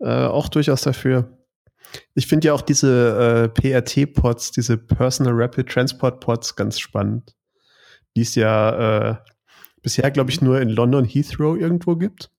[0.00, 1.38] äh, auch durchaus dafür.
[2.14, 7.34] Ich finde ja auch diese äh, PRT-Pods, diese Personal Rapid Transport Pods ganz spannend.
[8.16, 9.16] Die es ja äh,
[9.82, 12.30] bisher, glaube ich, nur in London Heathrow irgendwo gibt.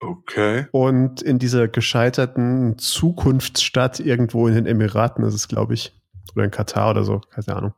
[0.00, 0.66] Okay.
[0.70, 5.98] Und in dieser gescheiterten Zukunftsstadt irgendwo in den Emiraten ist es, glaube ich.
[6.34, 7.74] Oder in Katar oder so, keine Ahnung.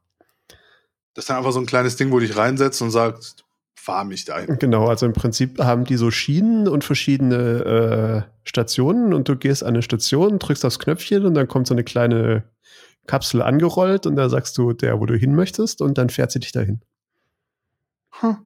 [1.14, 3.45] Das ist dann einfach so ein kleines Ding, wo du dich reinsetzt und sagst,
[3.86, 4.58] fahr mich dahin.
[4.58, 9.62] Genau, also im Prinzip haben die so Schienen und verschiedene äh, Stationen und du gehst
[9.62, 12.50] an eine Station, drückst aufs Knöpfchen und dann kommt so eine kleine
[13.06, 16.40] Kapsel angerollt und da sagst du der, wo du hin möchtest und dann fährt sie
[16.40, 16.80] dich dahin.
[18.18, 18.38] Hm.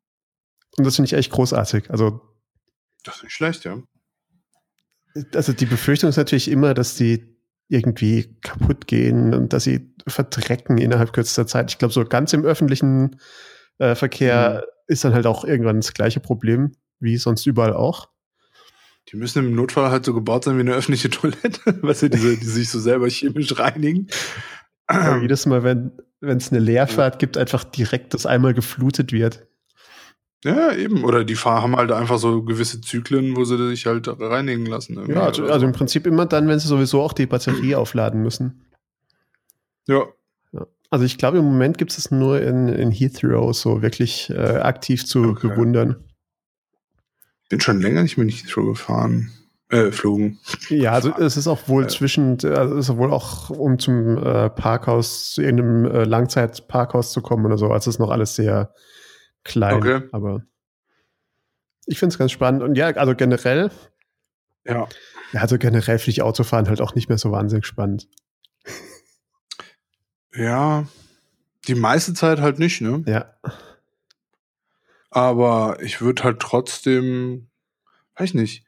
[0.76, 1.90] Und das finde ich echt großartig.
[1.90, 2.20] Also,
[3.02, 3.78] Das ist nicht schlecht, ja.
[5.34, 7.34] also die Befürchtung ist natürlich immer, dass die
[7.68, 11.70] irgendwie kaputt gehen und dass sie verdrecken innerhalb kürzester Zeit.
[11.70, 13.18] Ich glaube, so ganz im öffentlichen
[13.78, 18.08] äh, Verkehr ist dann halt auch irgendwann das gleiche Problem, wie sonst überall auch.
[19.08, 22.36] Die müssen im Notfall halt so gebaut sein wie eine öffentliche Toilette, weißt du, diese,
[22.36, 24.08] die sich so selber chemisch reinigen.
[24.86, 29.46] Aber jedes Mal, wenn es eine Leerfahrt gibt, einfach direkt das einmal geflutet wird.
[30.44, 31.04] Ja, eben.
[31.04, 34.94] Oder die Fahr haben halt einfach so gewisse Zyklen, wo sie sich halt reinigen lassen.
[35.08, 35.66] Ja, also, also so.
[35.66, 38.64] im Prinzip immer dann, wenn sie sowieso auch die Batterie aufladen müssen.
[39.86, 40.04] ja.
[40.90, 44.34] Also ich glaube, im Moment gibt es es nur in, in Heathrow so wirklich äh,
[44.58, 45.48] aktiv zu Okay.
[45.48, 46.04] bewundern.
[47.48, 49.30] Bin schon länger nicht mehr in Heathrow gefahren.
[49.68, 50.40] Äh, flogen.
[50.68, 51.88] Ja, also es ist auch wohl Ja.
[51.88, 57.20] zwischen, also es ist wohl auch, um zum äh, Parkhaus, zu irgendeinem äh, Langzeitparkhaus zu
[57.22, 57.66] kommen oder so.
[57.66, 58.74] Also es ist noch alles sehr
[59.44, 59.74] klein.
[59.76, 60.00] Okay.
[60.10, 60.42] Aber
[61.86, 62.64] ich finde es ganz spannend.
[62.64, 63.70] Und ja, also generell,
[64.64, 64.88] Ja.
[65.32, 68.08] ja, also generell finde ich Autofahren halt auch nicht mehr so wahnsinnig spannend.
[70.34, 70.86] Ja.
[71.68, 73.02] Die meiste Zeit halt nicht, ne?
[73.06, 73.26] Ja.
[75.10, 77.48] Aber ich würde halt trotzdem,
[78.16, 78.64] weiß nicht.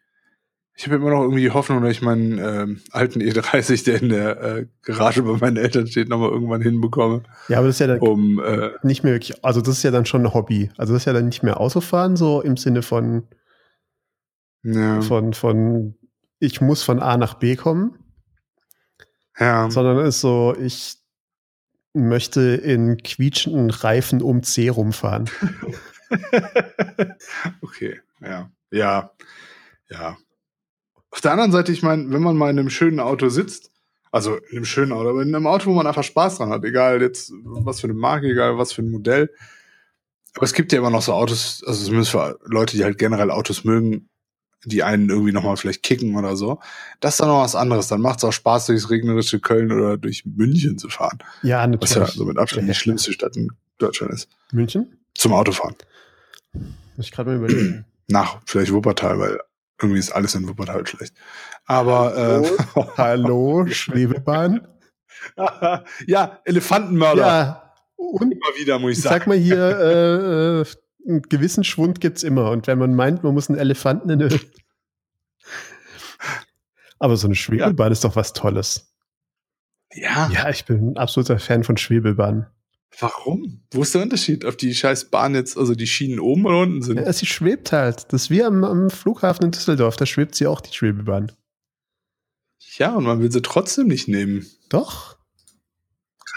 [0.74, 4.08] Ich habe immer noch irgendwie die Hoffnung, dass ich meinen ähm, alten E30, der in
[4.08, 7.86] der äh, Garage bei meinen Eltern steht, nochmal irgendwann hinbekomme, Ja, aber das ist ja
[7.88, 10.70] dann um äh, nicht mehr wirklich, also das ist ja dann schon ein Hobby.
[10.78, 13.24] Also das ist ja dann nicht mehr Autofahren, so im Sinne von,
[14.62, 15.02] Ja.
[15.02, 15.94] Von, von,
[16.38, 17.98] ich muss von A nach B kommen,
[19.38, 19.70] ja.
[19.70, 21.01] sondern es ist so, ich
[21.94, 25.28] möchte in quietschenden Reifen um C rumfahren.
[27.60, 28.50] okay, ja.
[28.70, 29.12] Ja.
[29.90, 30.16] Ja.
[31.10, 33.70] Auf der anderen Seite, ich meine, wenn man mal in einem schönen Auto sitzt,
[34.10, 36.64] also in einem schönen Auto, aber in einem Auto, wo man einfach Spaß dran hat,
[36.64, 39.30] egal jetzt was für eine Marke, egal was für ein Modell.
[40.34, 43.30] Aber es gibt ja immer noch so Autos, also zumindest für Leute, die halt generell
[43.30, 44.08] Autos mögen,
[44.64, 46.60] die einen irgendwie nochmal vielleicht kicken oder so.
[47.00, 47.88] Das ist dann noch was anderes.
[47.88, 51.18] Dann macht es auch Spaß, durchs regnerische Köln oder durch München zu fahren.
[51.42, 52.10] Ja, Was ja natürlich.
[52.18, 54.28] so mit Abstand die schlimmste Stadt in Deutschland ist.
[54.52, 54.98] München?
[55.14, 55.74] Zum Autofahren.
[56.96, 57.84] Muss ich gerade mal überlegen.
[58.08, 59.40] Nach vielleicht Wuppertal, weil
[59.80, 61.14] irgendwie ist alles in Wuppertal schlecht.
[61.66, 62.50] Aber äh,
[62.96, 64.66] Hallo, Schwebebahn.
[66.06, 67.20] ja, Elefantenmörder.
[67.26, 69.18] Ja, und Immer wieder, muss ich ich sagen.
[69.20, 70.64] sag mal hier, äh, äh,
[71.06, 72.50] einen gewissen Schwund gibt's immer.
[72.50, 74.40] Und wenn man meint, man muss einen Elefanten in eine.
[76.98, 78.94] Aber so eine Schwebebahn ist doch was Tolles.
[79.92, 82.46] ja, Ja, ich bin ein absoluter Fan von Schwebebahnen.
[82.98, 83.62] warum?
[83.72, 84.44] Wo ist der Unterschied?
[84.44, 86.98] Ob die scheiß Bahn jetzt, also die Schienen oben oder unten sind?
[86.98, 88.12] Ja, sie schwebt halt.
[88.12, 89.96] Das ist wie am, am Flughafen in Düsseldorf.
[89.96, 91.32] Da schwebt sie auch, die Schwebebahn.
[92.76, 94.46] Ja, und man will sie trotzdem nicht nehmen.
[94.68, 95.18] Doch.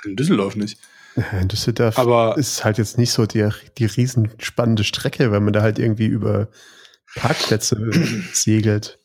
[0.04, 0.80] In Düsseldorf nicht.
[1.15, 5.54] In Düsseldorf Aber ist halt jetzt nicht so die, die riesen spannende Strecke, weil man
[5.54, 6.49] da halt irgendwie über
[7.15, 7.78] Parkplätze
[8.34, 8.99] segelt.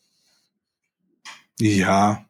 [1.59, 2.25] ja,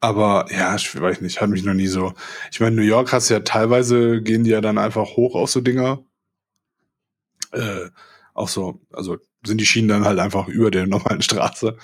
[0.00, 2.12] aber ja, ich weiß nicht, hat mich noch nie so.
[2.52, 5.62] Ich meine, New York hast ja teilweise gehen die ja dann einfach hoch auf so
[5.62, 6.04] Dinger.
[7.52, 7.88] Äh,
[8.34, 11.78] auch so, also sind die Schienen dann halt einfach über der normalen Straße.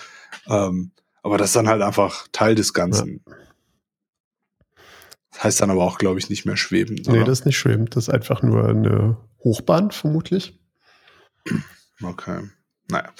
[0.48, 3.22] Ähm, aber das ist dann halt einfach Teil des Ganzen.
[3.24, 3.34] Das
[5.42, 6.96] heißt dann aber auch, glaube ich, nicht mehr schweben.
[7.06, 7.24] Nee, oder?
[7.24, 7.86] das ist nicht schweben.
[7.86, 10.58] Das ist einfach nur eine Hochbahn, vermutlich.
[12.02, 12.48] Okay.
[12.88, 13.10] Naja.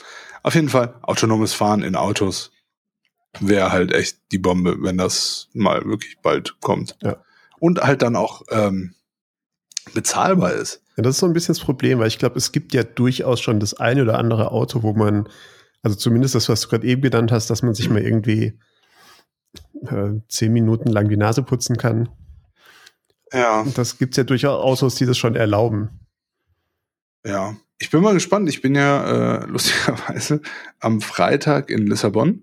[0.43, 2.53] Auf jeden Fall, autonomes Fahren in Autos
[3.39, 6.97] wäre halt echt die Bombe, wenn das mal wirklich bald kommt.
[7.03, 7.23] Ja.
[7.59, 8.95] Und halt dann auch ähm,
[9.95, 10.83] bezahlbar ist.
[10.97, 13.41] Ja, das ist so ein bisschen das Problem, weil ich glaube, es gibt ja durchaus
[13.41, 15.29] schon das eine oder andere Auto, wo man,
[15.83, 18.59] also zumindest das, was du gerade eben genannt hast, dass man sich mal irgendwie
[19.87, 22.09] äh, zehn Minuten lang die Nase putzen kann.
[23.33, 23.61] Ja.
[23.61, 26.01] Und das gibt es ja durchaus Autos, die das schon erlauben.
[27.25, 27.57] Ja.
[27.79, 28.49] Ich bin mal gespannt.
[28.49, 30.41] Ich bin ja äh, lustigerweise
[30.81, 32.43] am Freitag in Lissabon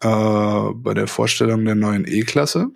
[0.00, 2.68] äh, bei der Vorstellung der neuen E-Klasse.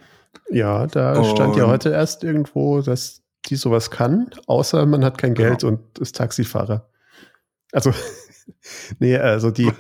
[0.51, 5.19] Ja, da stand ja Und- heute erst irgendwo, dass die sowas kann, außer man hat
[5.19, 6.89] kein Geld und ist Taxifahrer.
[7.73, 7.93] Also,
[8.99, 9.71] nee, also die,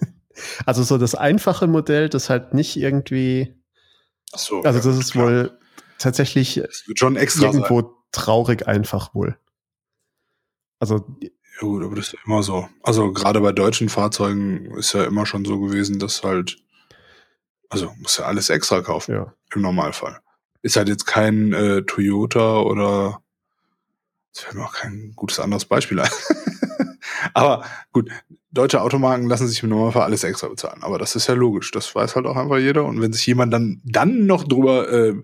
[0.66, 3.54] also so das einfache Modell, das halt nicht irgendwie,
[4.32, 5.26] Ach so, also das ist klar.
[5.26, 5.58] wohl
[5.98, 6.62] tatsächlich
[6.94, 7.90] schon extra irgendwo sein.
[8.12, 9.38] traurig einfach wohl.
[10.80, 11.28] Also, Ja
[11.60, 12.68] gut, aber das ist ja immer so.
[12.82, 16.58] Also gerade bei deutschen Fahrzeugen ist ja immer schon so gewesen, dass halt,
[17.68, 19.34] also muss ja alles extra kaufen ja.
[19.54, 20.20] im Normalfall.
[20.62, 23.22] Ist halt jetzt kein äh, Toyota oder
[24.34, 26.10] es fällt mir auch kein gutes anderes Beispiel ein.
[27.34, 28.10] aber gut,
[28.50, 30.82] deutsche Automarken lassen sich im Normalfall alles extra bezahlen.
[30.82, 31.70] Aber das ist ja logisch.
[31.70, 32.84] Das weiß halt auch einfach jeder.
[32.84, 35.14] Und wenn sich jemand dann, dann noch drüber äh,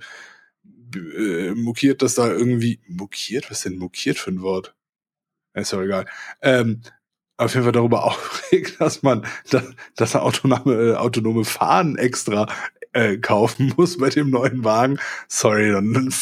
[0.96, 4.74] äh, mokiert, dass da irgendwie mokiert, was ist denn mokiert für ein Wort?
[5.54, 6.06] Ist ja egal.
[6.42, 6.82] Ähm,
[7.36, 9.64] auf jeden Fall darüber aufregt, dass man das,
[9.96, 12.46] das autonome, äh, autonome Fahren extra
[12.92, 14.98] äh, kaufen muss bei dem neuen Wagen.
[15.28, 16.12] Sorry, dann.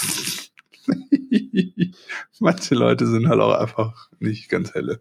[2.41, 5.01] Manche Leute sind halt auch einfach nicht ganz helle.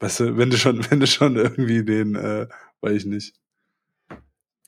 [0.00, 2.46] Weißt du, wenn du schon, wenn du schon irgendwie den, äh,
[2.80, 3.34] weiß ich nicht,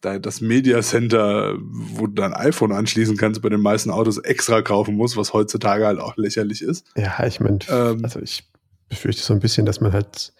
[0.00, 4.62] da das Media Center, wo du dein iPhone anschließen kannst, bei den meisten Autos extra
[4.62, 6.86] kaufen musst, was heutzutage halt auch lächerlich ist.
[6.96, 8.02] Ja, ich meine, Ähm.
[8.02, 8.48] also ich
[8.88, 10.32] befürchte so ein bisschen, dass man halt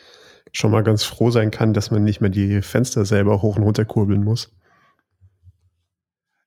[0.52, 3.62] schon mal ganz froh sein kann, dass man nicht mehr die Fenster selber hoch und
[3.62, 4.50] runter kurbeln muss.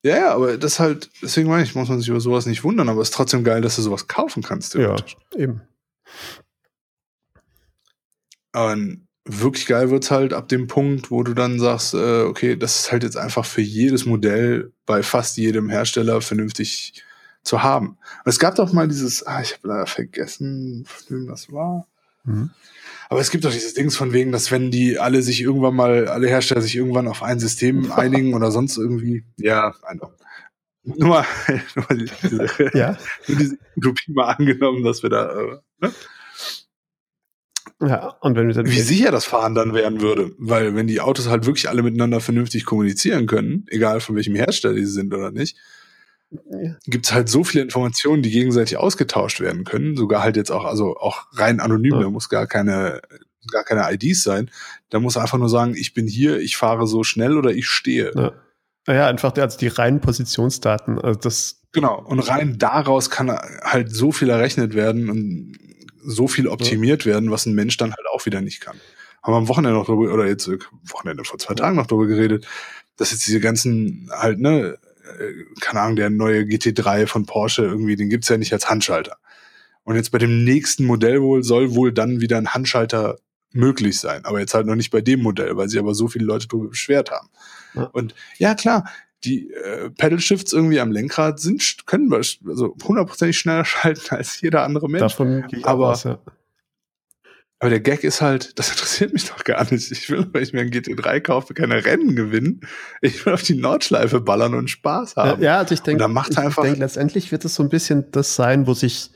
[0.06, 2.90] Ja, ja, aber das halt, deswegen meine ich, muss man sich über sowas nicht wundern,
[2.90, 4.74] aber es ist trotzdem geil, dass du sowas kaufen kannst.
[4.76, 4.98] Ja,
[5.38, 5.62] eben.
[8.54, 12.82] Und wirklich geil wird's halt ab dem Punkt, wo du dann sagst, äh, okay, das
[12.82, 17.04] ist halt jetzt einfach für jedes Modell bei fast jedem Hersteller vernünftig
[17.44, 17.98] zu haben.
[18.24, 21.88] Und es gab doch mal dieses, ah, ich habe leider vergessen, von wem das war.
[22.24, 22.52] Mhm.
[23.10, 26.08] Aber es gibt doch dieses Dings von wegen, dass wenn die alle sich irgendwann mal,
[26.08, 30.12] alle Hersteller sich irgendwann auf ein System einigen oder sonst irgendwie, ja, einfach.
[30.84, 31.26] Nur mal,
[31.76, 35.94] nur mal diese, Ja, nur diese Utopie mal angenommen, dass wir da, äh, ne?
[37.86, 40.32] Ja, und wenn wir dann wie sicher das Fahren dann werden würde.
[40.38, 44.76] Weil wenn die Autos halt wirklich alle miteinander vernünftig kommunizieren können, egal von welchem Hersteller
[44.76, 45.58] die sind oder nicht,
[46.32, 46.76] Ja.
[46.86, 49.96] gibt's halt so viele Informationen, die gegenseitig ausgetauscht werden können.
[49.96, 52.02] Sogar halt jetzt auch, also auch rein anonym, Ja.
[52.02, 53.02] da muss gar keine
[53.52, 54.50] gar keine IDs sein.
[54.90, 57.68] Da muss er einfach nur sagen, ich bin hier, ich fahre so schnell oder ich
[57.68, 58.12] stehe.
[58.16, 58.32] Ja.
[58.88, 61.00] Naja, einfach also die reinen Positionsdaten.
[61.00, 62.02] Also das genau.
[62.06, 65.58] Und rein daraus kann halt so viel errechnet werden und
[66.06, 68.78] so viel optimiert werden, was ein Mensch dann halt auch wieder nicht kann.
[69.22, 70.50] Haben wir am Wochenende noch drüber, oder jetzt
[70.84, 72.46] Wochenende vor zwei Tagen noch drüber geredet,
[72.98, 74.78] dass jetzt diese ganzen halt, ne,
[75.20, 79.18] äh, keine Ahnung, der neue GT3 von Porsche irgendwie, den gibt's ja nicht als Handschalter.
[79.84, 83.18] Und jetzt bei dem nächsten Modell wohl soll wohl dann wieder ein Handschalter
[83.52, 84.26] möglich sein.
[84.26, 86.70] Aber jetzt halt noch nicht bei dem Modell, weil sie aber so viele Leute darüber
[86.70, 87.30] beschwert haben.
[87.76, 87.84] Ja.
[87.84, 88.90] Und ja, klar,
[89.24, 94.40] die äh, Pedal Shifts irgendwie am Lenkrad sind, können wir also hundertprozentig schneller schalten als
[94.42, 95.02] jeder andere Mensch.
[95.02, 96.20] Davon gehe ich aber, aus, ja.
[97.60, 99.92] aber der Gag ist halt, das interessiert mich doch gar nicht.
[99.92, 102.62] Ich will, wenn ich mir ein GT3 kaufe, keine Rennen gewinnen.
[103.02, 105.42] Ich will auf die Nordschleife ballern und Spaß haben.
[105.42, 108.74] Ja, also ich denke, ich denke, letztendlich wird es so ein bisschen das sein, wo
[108.74, 109.12] sich,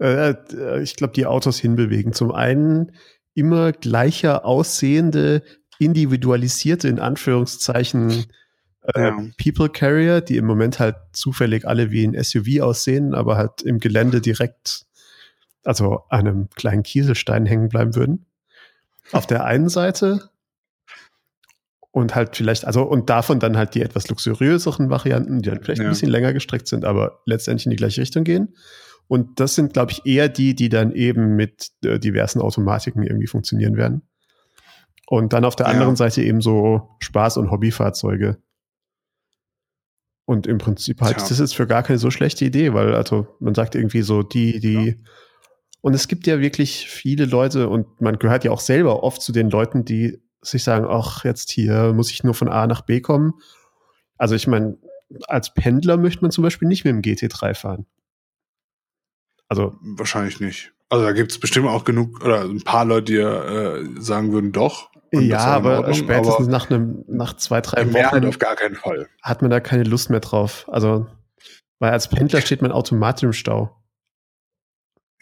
[0.00, 2.12] äh, äh ich glaube, die Autos hinbewegen.
[2.12, 2.92] Zum einen
[3.34, 5.42] immer gleicher aussehende,
[5.78, 8.26] individualisierte, in Anführungszeichen,
[8.94, 9.16] ja.
[9.42, 13.78] People Carrier, die im Moment halt zufällig alle wie ein SUV aussehen, aber halt im
[13.78, 14.86] Gelände direkt,
[15.64, 18.26] also einem kleinen Kieselstein hängen bleiben würden.
[19.12, 20.30] Auf der einen Seite
[21.96, 25.80] und halt vielleicht, also und davon dann halt die etwas luxuriöseren Varianten, die dann vielleicht
[25.80, 25.86] ja.
[25.86, 28.54] ein bisschen länger gestreckt sind, aber letztendlich in die gleiche Richtung gehen.
[29.08, 33.28] Und das sind, glaube ich, eher die, die dann eben mit äh, diversen Automatiken irgendwie
[33.28, 34.02] funktionieren werden.
[35.06, 35.72] Und dann auf der ja.
[35.72, 38.38] anderen Seite eben so Spaß- und Hobbyfahrzeuge.
[40.26, 41.28] Und im Prinzip halt, ja.
[41.28, 44.58] das ist für gar keine so schlechte Idee, weil also man sagt irgendwie so, die,
[44.58, 44.94] die, ja.
[45.82, 49.30] und es gibt ja wirklich viele Leute und man gehört ja auch selber oft zu
[49.30, 53.00] den Leuten, die sich sagen, ach, jetzt hier muss ich nur von A nach B
[53.00, 53.34] kommen.
[54.16, 54.78] Also ich meine,
[55.28, 57.86] als Pendler möchte man zum Beispiel nicht mit dem GT3 fahren.
[59.48, 60.72] Also wahrscheinlich nicht.
[60.88, 64.52] Also da gibt es bestimmt auch genug oder ein paar Leute, die äh, sagen würden,
[64.52, 64.90] doch.
[65.12, 69.08] Ja, aber Ordnung, spätestens aber nach einem, nach zwei, drei Wochen auf gar keinen Fall.
[69.22, 70.66] hat man da keine Lust mehr drauf.
[70.68, 71.06] Also,
[71.78, 73.76] weil als Pendler steht man automatisch im Stau.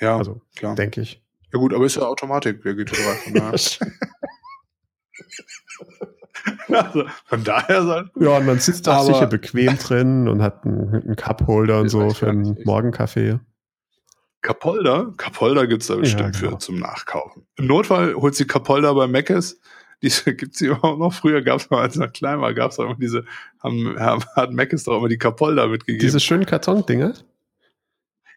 [0.00, 0.74] Ja, also, klar.
[0.74, 1.22] Denke ich.
[1.52, 2.94] Ja gut, aber ist ja Automatik, der GT3
[3.24, 3.52] von daher.
[6.84, 8.10] also, von daher sein.
[8.18, 12.10] Ja, und man sitzt auch sicher bequem drin und hat einen, einen Cup-Holder und so
[12.10, 13.38] für einen Morgenkaffee.
[14.44, 15.14] Kapolder?
[15.16, 16.52] Kapolder gibt's da bestimmt ja, genau.
[16.52, 17.46] für zum Nachkaufen.
[17.56, 19.58] Im Notfall holst du Kapolder bei Meckes.
[20.02, 21.14] Diese gibt's hier auch noch.
[21.14, 23.24] Früher gab's mal, als noch klein war, gab's auch immer diese,
[23.62, 23.96] haben,
[24.36, 26.00] hat Meckes doch immer die Kapolder mitgegeben.
[26.00, 27.14] Diese schönen Kartondinger?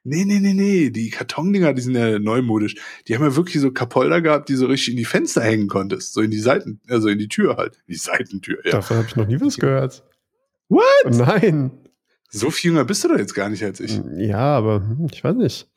[0.06, 0.90] Nee, nee, nee, nee.
[0.92, 2.76] Die Kartondinger, die sind ja neumodisch.
[3.08, 6.14] Die haben ja wirklich so Kapolder gehabt, die so richtig in die Fenster hängen konntest.
[6.14, 7.78] So in die Seiten, also in die Tür halt.
[7.90, 8.72] Die Seitentür, ja.
[8.72, 10.06] Davon habe ich noch nie was gehört.
[10.70, 10.86] What?
[11.10, 11.72] Nein.
[12.30, 14.00] So viel jünger bist du doch jetzt gar nicht als ich.
[14.16, 15.68] Ja, aber hm, ich weiß nicht.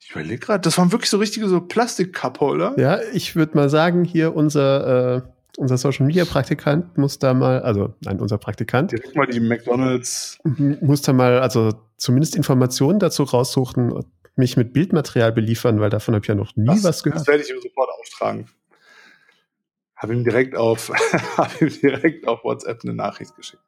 [0.00, 2.74] Ich überlege gerade, das waren wirklich so richtige so Plastik-Cup-Holder.
[2.78, 5.22] Ja, ich würde mal sagen, hier unser, äh,
[5.58, 8.92] unser Social Media Praktikant muss da mal, also nein, unser Praktikant.
[8.92, 10.38] Direkt mal die McDonalds.
[10.44, 14.06] Muss da mal, also zumindest Informationen dazu raussuchen und
[14.36, 17.20] mich mit Bildmaterial beliefern, weil davon habe ich ja noch nie das, was gehört.
[17.20, 18.48] Das werde ich ihm sofort auftragen.
[19.96, 20.90] Habe ihm direkt auf,
[21.36, 23.62] habe ihm direkt auf WhatsApp eine Nachricht geschickt.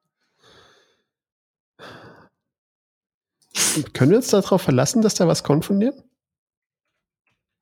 [3.93, 5.93] Können wir uns darauf verlassen, dass da was kommt von dir?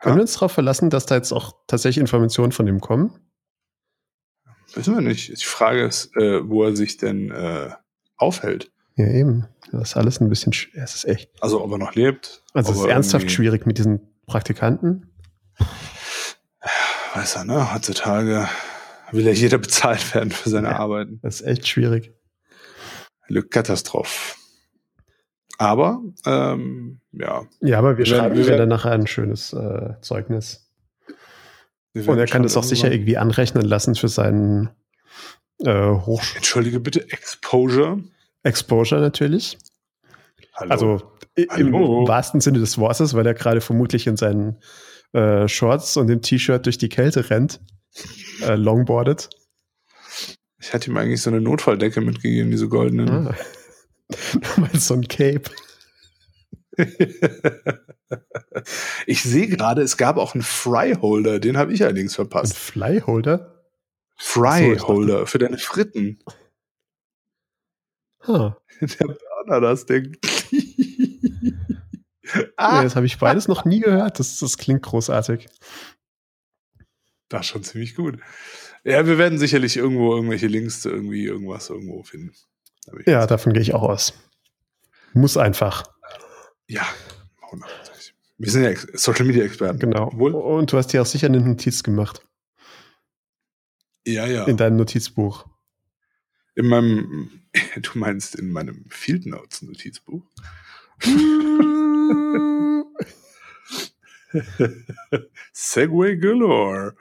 [0.00, 3.18] Können wir uns darauf verlassen, dass da jetzt auch tatsächlich Informationen von ihm kommen?
[4.74, 5.28] Wissen wir nicht.
[5.28, 7.70] Die Frage ist, äh, wo er sich denn äh,
[8.16, 8.70] aufhält.
[8.96, 9.46] Ja, eben.
[9.72, 11.30] Das ist alles ein bisschen, es ist echt.
[11.40, 12.42] Also, ob er noch lebt.
[12.52, 15.10] Also, es ist ernsthaft schwierig mit diesen Praktikanten.
[17.14, 17.72] Weiß er, ne?
[17.72, 18.48] Heutzutage
[19.12, 21.20] will ja jeder bezahlt werden für seine ja, Arbeiten.
[21.22, 22.12] Das ist echt schwierig.
[23.28, 24.37] Le Katastrophe.
[25.58, 27.44] Aber ähm, ja.
[27.60, 30.64] Ja, aber wir, wir schreiben wir dann nachher ein schönes äh, Zeugnis.
[31.94, 34.70] Und er kann das auch sicher irgendwie anrechnen lassen für seinen
[35.60, 38.00] äh, Hochsch Entschuldige bitte, Exposure.
[38.44, 39.58] Exposure natürlich.
[40.54, 40.70] Hallo.
[40.70, 41.12] Also
[41.50, 42.02] Hallo.
[42.02, 44.58] im wahrsten Sinne des Wortes, weil er gerade vermutlich in seinen
[45.12, 47.60] äh, Shorts und dem T-Shirt durch die Kälte rennt,
[48.42, 49.30] äh, longboardet.
[50.60, 53.28] Ich hatte ihm eigentlich so eine Notfalldecke mitgegeben, diese goldenen.
[53.28, 53.34] Ah.
[54.40, 55.50] Nochmal so ein Cape.
[59.06, 62.52] ich sehe gerade, es gab auch einen Fryholder, den habe ich allerdings verpasst.
[62.52, 63.64] Ein Flyholder?
[64.16, 66.18] Fryholder so, für deine Fritten.
[68.26, 68.52] Huh.
[68.80, 70.16] Der Burner, das Ding.
[72.56, 72.78] ah.
[72.78, 74.18] nee, das habe ich beides noch nie gehört.
[74.18, 75.48] Das, das klingt großartig.
[77.28, 78.18] Das ist schon ziemlich gut.
[78.84, 82.32] Ja, wir werden sicherlich irgendwo irgendwelche Links zu irgendwie irgendwas irgendwo finden.
[83.06, 84.12] Ja, davon gehe ich auch aus.
[85.12, 85.84] Muss einfach.
[86.66, 86.86] Ja,
[87.50, 87.62] 100%.
[88.38, 89.78] Wir sind ja Social Media Experten.
[89.80, 90.12] Genau.
[90.14, 90.32] Wohl?
[90.32, 92.24] Und du hast dir auch sicher eine Notiz gemacht.
[94.06, 94.44] Ja, ja.
[94.44, 95.46] In deinem Notizbuch.
[96.54, 97.42] In meinem,
[97.76, 100.22] du meinst in meinem Field Notes Notizbuch?
[105.52, 106.94] Segway galore.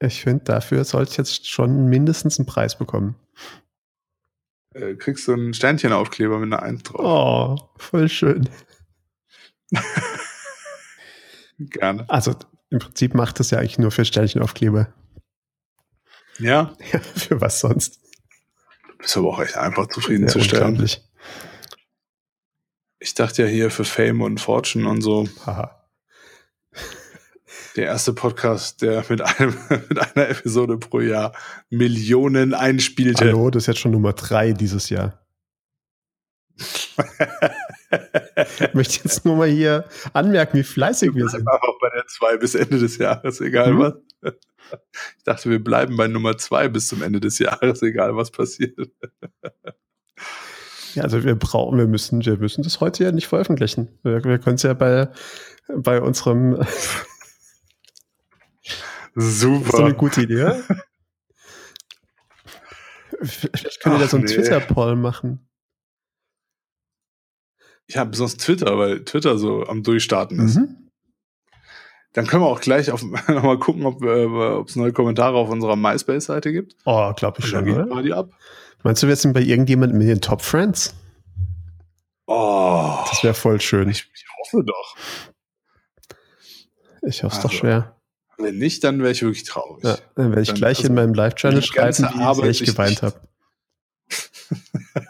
[0.00, 3.16] Ich finde, dafür sollte ich jetzt schon mindestens einen Preis bekommen.
[4.74, 7.00] Äh, kriegst du einen Sternchenaufkleber mit einer Eins drauf.
[7.00, 8.48] Oh, voll schön.
[11.58, 12.04] Gerne.
[12.08, 12.34] Also
[12.70, 14.92] im Prinzip macht das ja eigentlich nur für Sternchenaufkleber.
[16.38, 16.76] Ja?
[16.92, 18.00] Ja, für was sonst?
[18.88, 20.84] Du bist aber auch echt einfach zufriedenzustellen.
[20.84, 20.96] Ja,
[22.98, 25.28] ich dachte ja hier für Fame und Fortune und so.
[25.46, 25.83] Haha.
[27.76, 29.56] Der erste Podcast, der mit, einem,
[29.88, 31.32] mit einer Episode pro Jahr
[31.70, 33.24] Millionen einspielte.
[33.24, 35.20] Hallo, das ist jetzt schon Nummer drei dieses Jahr.
[38.60, 41.48] ich möchte jetzt nur mal hier anmerken, wie fleißig wir sind.
[41.48, 43.78] Auch bei der zwei bis Ende des Jahres, egal mhm.
[43.80, 43.94] was.
[45.18, 48.90] Ich dachte, wir bleiben bei Nummer zwei bis zum Ende des Jahres, egal was passiert.
[50.94, 53.98] Ja, also wir brauchen, wir müssen, wir müssen das heute ja nicht veröffentlichen.
[54.02, 55.10] Wir, wir können es ja bei,
[55.68, 56.64] bei unserem
[59.14, 59.64] Super.
[59.64, 60.52] Das ist eine gute Idee.
[63.22, 64.34] Vielleicht können wir da so einen nee.
[64.34, 65.48] Twitter-Poll machen.
[67.88, 70.56] Ja, besonders Twitter, weil Twitter so am Durchstarten ist.
[70.56, 70.90] Mhm.
[72.14, 72.88] Dann können wir auch gleich
[73.28, 76.76] nochmal gucken, ob äh, es neue Kommentare auf unserer MySpace-Seite gibt.
[76.84, 77.66] Oh, glaube ich schon.
[77.66, 78.30] Dann geht die ab.
[78.82, 80.94] Meinst du, wir sind bei irgendjemandem mit den Top Friends?
[82.26, 82.98] Oh.
[83.08, 83.88] Das wäre voll schön.
[83.88, 84.96] Ich, ich, hoffe doch.
[87.02, 87.48] Ich hoffe es also.
[87.48, 87.96] doch schwer.
[88.38, 89.84] Wenn nicht, dann wäre ich wirklich traurig.
[89.84, 93.02] Ja, dann werde ich dann, gleich also, in meinem Live-Channel schreiben, wie Arbeit ich geweint
[93.02, 93.20] habe.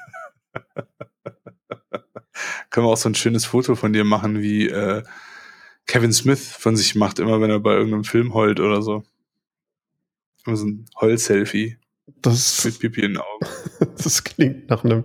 [2.71, 5.03] Können wir auch so ein schönes Foto von dir machen, wie äh,
[5.87, 9.05] Kevin Smith von sich macht, immer wenn er bei irgendeinem Film heult oder so.
[10.47, 11.79] Immer so ein Heul-Selfie.
[12.07, 13.47] Das, mit Pipi in den Augen.
[13.97, 15.05] das klingt nach einem,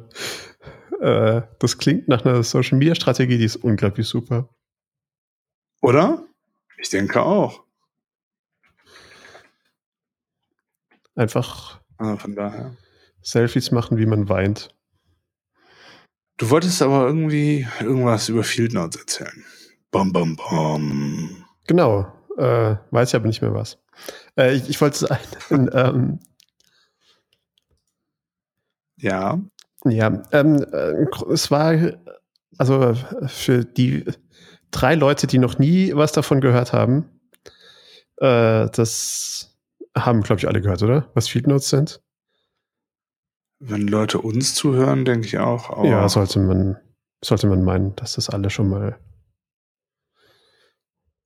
[1.00, 4.50] äh, das klingt nach einer Social-Media-Strategie, die ist unglaublich super.
[5.82, 6.26] Oder?
[6.78, 7.64] Ich denke auch.
[11.20, 12.78] Einfach ah, von daher.
[13.22, 14.74] Selfies machen, wie man weint.
[16.38, 19.44] Du wolltest aber irgendwie irgendwas über Field Notes erzählen.
[19.92, 21.46] Bam, bam, bam.
[21.68, 22.08] Genau.
[22.38, 23.78] Äh, weiß ich aber nicht mehr was.
[24.38, 24.98] Äh, ich, ich wollte
[25.50, 26.20] sagen, ähm,
[28.96, 29.42] ja.
[29.84, 31.74] Ja, ähm, äh, es war
[32.58, 32.96] also
[33.28, 34.06] für die
[34.72, 37.10] drei Leute, die noch nie was davon gehört haben,
[38.22, 39.49] äh, das
[40.06, 41.10] haben, glaube ich, alle gehört, oder?
[41.14, 42.02] Was Field Notes sind?
[43.60, 45.84] Wenn Leute uns zuhören, denke ich auch.
[45.84, 46.78] ja, sollte man,
[47.24, 48.98] sollte man meinen, dass das alle schon mal.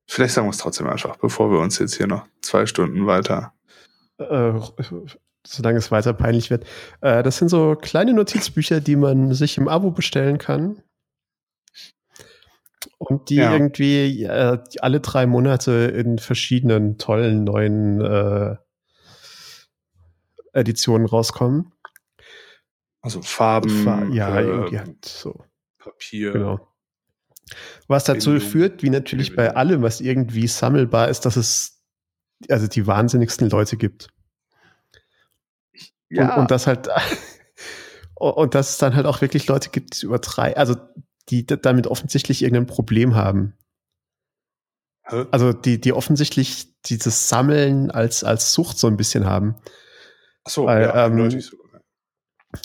[0.07, 3.53] Vielleicht sagen wir es trotzdem einfach, bevor wir uns jetzt hier noch zwei Stunden weiter.
[4.17, 4.53] Äh,
[5.45, 6.65] solange es weiter peinlich wird.
[7.01, 10.82] Äh, das sind so kleine Notizbücher, die man sich im Abo bestellen kann.
[12.97, 13.51] Und die ja.
[13.51, 18.55] irgendwie äh, alle drei Monate in verschiedenen tollen neuen äh,
[20.53, 21.73] Editionen rauskommen.
[23.01, 23.83] Also Farben.
[23.83, 25.43] Fa ja, äh, irgendwie halt so.
[25.77, 26.31] Papier.
[26.31, 26.67] Genau.
[27.87, 31.83] Was dazu Bindung, führt, wie natürlich bei allem, was irgendwie sammelbar ist, dass es
[32.49, 34.07] also die wahnsinnigsten Leute gibt.
[36.09, 36.35] Ja.
[36.35, 36.87] Und, und das halt
[38.15, 40.75] und dass es dann halt auch wirklich Leute gibt, die über drei, also
[41.29, 43.53] die damit offensichtlich irgendein Problem haben.
[45.03, 45.25] Hä?
[45.31, 49.55] Also die, die offensichtlich dieses Sammeln als, als Sucht so ein bisschen haben.
[50.45, 51.57] Ach so, Weil, ja, ähm, so.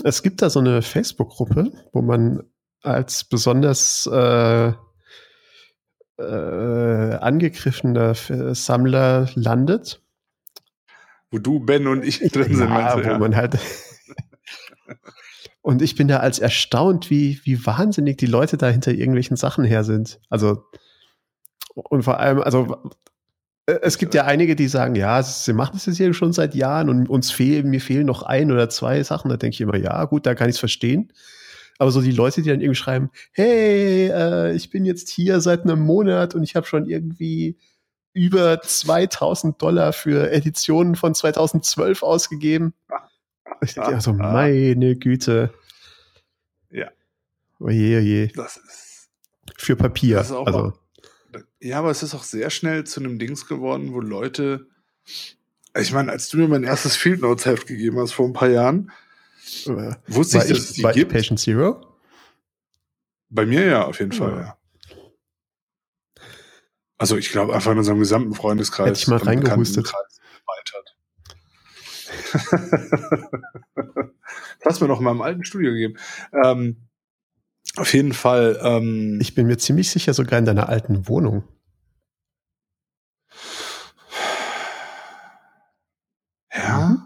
[0.05, 2.43] Es gibt da so eine Facebook-Gruppe, wo man
[2.83, 4.73] als besonders äh,
[6.19, 8.15] äh, angegriffener
[8.55, 10.03] Sammler landet.
[11.31, 12.71] Wo du, Ben und ich drin sind.
[12.71, 13.19] Ja, wo ja.
[13.19, 13.59] man halt
[15.69, 19.65] Und ich bin da als erstaunt, wie, wie wahnsinnig die Leute da hinter irgendwelchen Sachen
[19.65, 20.19] her sind.
[20.31, 20.65] Also,
[21.75, 22.75] und vor allem, also,
[23.69, 26.89] es gibt ja einige, die sagen, ja, sie machen das jetzt hier schon seit Jahren
[26.89, 29.29] und uns fehlen, mir fehlen noch ein oder zwei Sachen.
[29.29, 31.13] Da denke ich immer, ja, gut, da kann ich es verstehen.
[31.79, 35.65] Aber so die Leute, die dann irgendwie schreiben, hey, äh, ich bin jetzt hier seit
[35.65, 37.59] einem Monat und ich habe schon irgendwie
[38.15, 42.73] über 2000 Dollar für Editionen von 2012 ausgegeben.
[43.61, 45.53] Ich denke, also meine Güte.
[46.71, 46.89] Ja.
[47.61, 48.29] Oje, oje.
[48.29, 49.11] Das ist.
[49.59, 50.19] Für Papier.
[50.19, 50.39] also.
[50.39, 50.73] Auch,
[51.61, 54.67] ja, aber es ist auch sehr schnell zu einem Dings geworden, wo Leute.
[55.77, 58.49] Ich meine, als du mir mein erstes Field Notes Heft gegeben hast vor ein paar
[58.49, 58.91] Jahren,
[59.67, 61.13] äh, wusste ich, dass es die war gibt.
[61.13, 61.85] Patient Zero?
[63.31, 64.59] Bei mir ja, auf jeden Fall, ja.
[66.97, 68.89] Also ich glaube einfach in unserem gesamten Freundeskreis.
[68.89, 69.93] Hätte ich mal reingehustet.
[74.65, 75.97] Hast mir noch in meinem alten Studio gegeben.
[76.33, 76.88] Ähm,
[77.77, 78.59] auf jeden Fall.
[78.63, 81.45] Ähm, ich bin mir ziemlich sicher sogar in deiner alten Wohnung.
[86.53, 86.89] Ja.
[86.89, 87.03] Mhm.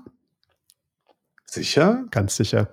[1.46, 2.04] Sicher?
[2.10, 2.68] Ganz sicher.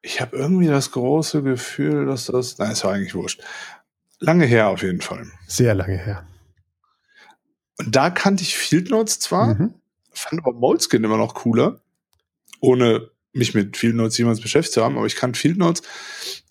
[0.00, 2.58] Ich habe irgendwie das große Gefühl, dass das.
[2.58, 3.42] Nein, ist ja eigentlich wurscht.
[4.18, 5.26] Lange her auf jeden Fall.
[5.46, 6.26] Sehr lange her.
[7.78, 9.74] Und da kannte ich Field Notes zwar, mhm.
[10.12, 11.80] fand aber Moleskin immer noch cooler,
[12.60, 15.82] ohne mich mit Field Notes jemals beschäftigt zu haben, aber ich kannte Field Notes,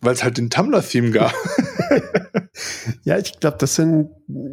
[0.01, 1.34] weil es halt den Tumblr-Theme gab.
[3.03, 4.09] ja, ich glaube, das sind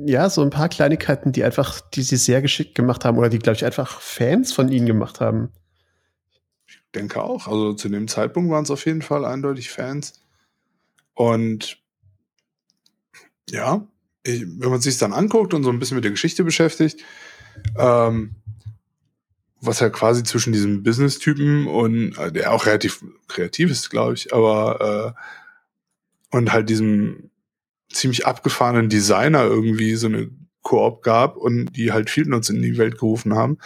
[0.06, 3.38] ja so ein paar Kleinigkeiten, die einfach, die sie sehr geschickt gemacht haben oder die,
[3.38, 5.50] glaube ich, einfach Fans von ihnen gemacht haben.
[6.66, 7.48] Ich denke auch.
[7.48, 10.20] Also zu dem Zeitpunkt waren es auf jeden Fall eindeutig Fans.
[11.14, 11.78] Und
[13.48, 13.86] ja,
[14.22, 17.02] ich, wenn man sich dann anguckt und so ein bisschen mit der Geschichte beschäftigt,
[17.78, 18.36] ähm,
[19.60, 24.32] was ja quasi zwischen diesem Business-Typen und äh, der auch relativ kreativ ist, glaube ich,
[24.32, 27.30] aber äh, und halt diesem
[27.90, 30.30] ziemlich abgefahrenen Designer irgendwie so eine
[30.62, 33.58] Koop gab und die halt Field Notes in die Welt gerufen haben.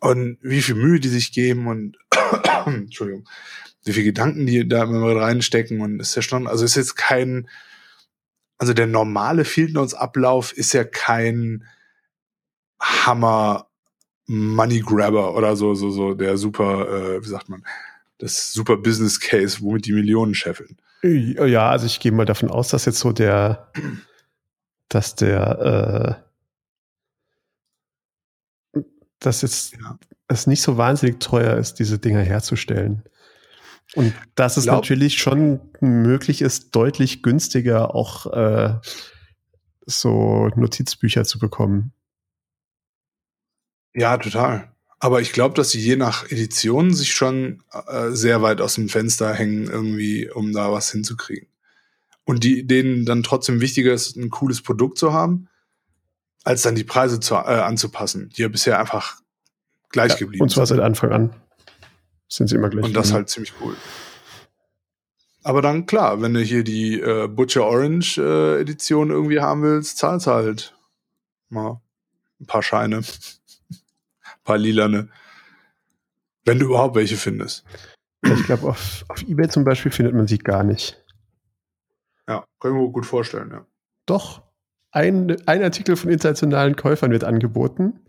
[0.00, 1.96] Und wie viel Mühe die sich geben und
[2.66, 3.28] Entschuldigung,
[3.84, 7.48] wie viel Gedanken die da immer reinstecken und ist ja schon, also ist jetzt kein,
[8.58, 11.64] also der normale Field Notes Ablauf ist ja kein
[12.80, 13.68] Hammer
[14.26, 17.64] Money Grabber oder so, so, so der super, äh, wie sagt man,
[18.18, 20.76] das super Business Case, womit die Millionen scheffeln.
[21.02, 23.72] Ja, also ich gehe mal davon aus, dass jetzt so der,
[24.88, 26.22] dass der,
[28.74, 28.80] äh,
[29.18, 29.98] dass jetzt ja.
[30.28, 33.02] es nicht so wahnsinnig teuer ist, diese Dinger herzustellen.
[33.94, 38.78] Und dass es Glaub, natürlich schon möglich ist, deutlich günstiger auch äh,
[39.86, 41.92] so Notizbücher zu bekommen.
[43.94, 44.72] Ja, total.
[44.98, 48.88] Aber ich glaube, dass sie je nach Edition sich schon äh, sehr weit aus dem
[48.88, 51.48] Fenster hängen, irgendwie, um da was hinzukriegen.
[52.24, 55.48] Und die, denen dann trotzdem wichtiger ist, ein cooles Produkt zu haben,
[56.44, 59.20] als dann die Preise zu, äh, anzupassen, die ja bisher einfach
[59.88, 60.42] gleich ja, geblieben sind.
[60.42, 61.34] Und zwar seit Anfang an
[62.28, 62.84] sind sie immer gleich.
[62.84, 63.76] Und das ist halt ziemlich cool.
[65.42, 69.98] Aber dann klar, wenn du hier die äh, Butcher Orange äh, Edition irgendwie haben willst,
[69.98, 70.74] zahlst halt
[71.48, 71.80] mal
[72.40, 73.02] ein paar Scheine
[74.44, 75.08] paar lilane.
[76.44, 77.64] Wenn du überhaupt welche findest.
[78.24, 81.02] Ich glaube, auf, auf Ebay zum Beispiel findet man sie gar nicht.
[82.28, 83.66] Ja, können wir gut vorstellen, ja.
[84.06, 84.42] Doch.
[84.90, 88.00] Ein, ein Artikel von internationalen Käufern wird angeboten.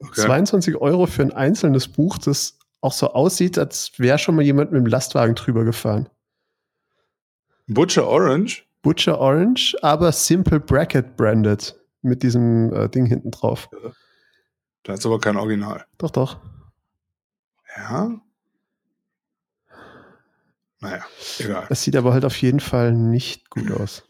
[0.00, 0.20] Okay.
[0.20, 4.70] 22 Euro für ein einzelnes Buch, das auch so aussieht, als wäre schon mal jemand
[4.70, 6.08] mit dem Lastwagen drüber gefahren.
[7.66, 8.64] Butcher Orange?
[8.82, 13.70] Butcher Orange, aber Simple Bracket branded mit diesem äh, Ding hinten drauf.
[13.72, 13.92] Ja.
[14.84, 15.84] Da ist aber kein Original.
[15.98, 16.38] Doch, doch.
[17.76, 18.20] Ja.
[20.80, 21.04] Naja,
[21.38, 21.66] egal.
[21.70, 24.04] Es sieht aber halt auf jeden Fall nicht gut aus.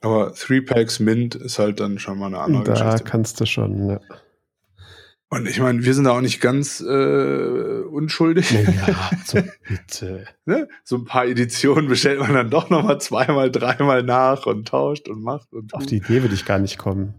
[0.00, 3.04] Aber Three Packs Mint ist halt dann schon mal eine andere da Geschichte.
[3.04, 4.00] Da kannst du schon, ja.
[5.30, 8.52] Und ich meine, wir sind da auch nicht ganz äh, unschuldig.
[8.52, 10.26] Ja, so bitte.
[10.44, 10.68] ne?
[10.84, 15.08] So ein paar Editionen bestellt man dann doch noch mal zweimal, dreimal nach und tauscht
[15.08, 15.52] und macht.
[15.52, 17.14] Und Auf die Idee würde ich gar nicht kommen.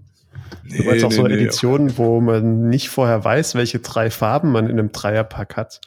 [0.64, 1.94] Nee, du meinst auch nee, so Editionen, nee.
[1.98, 5.82] wo man nicht vorher weiß, welche drei Farben man in einem Dreierpack hat.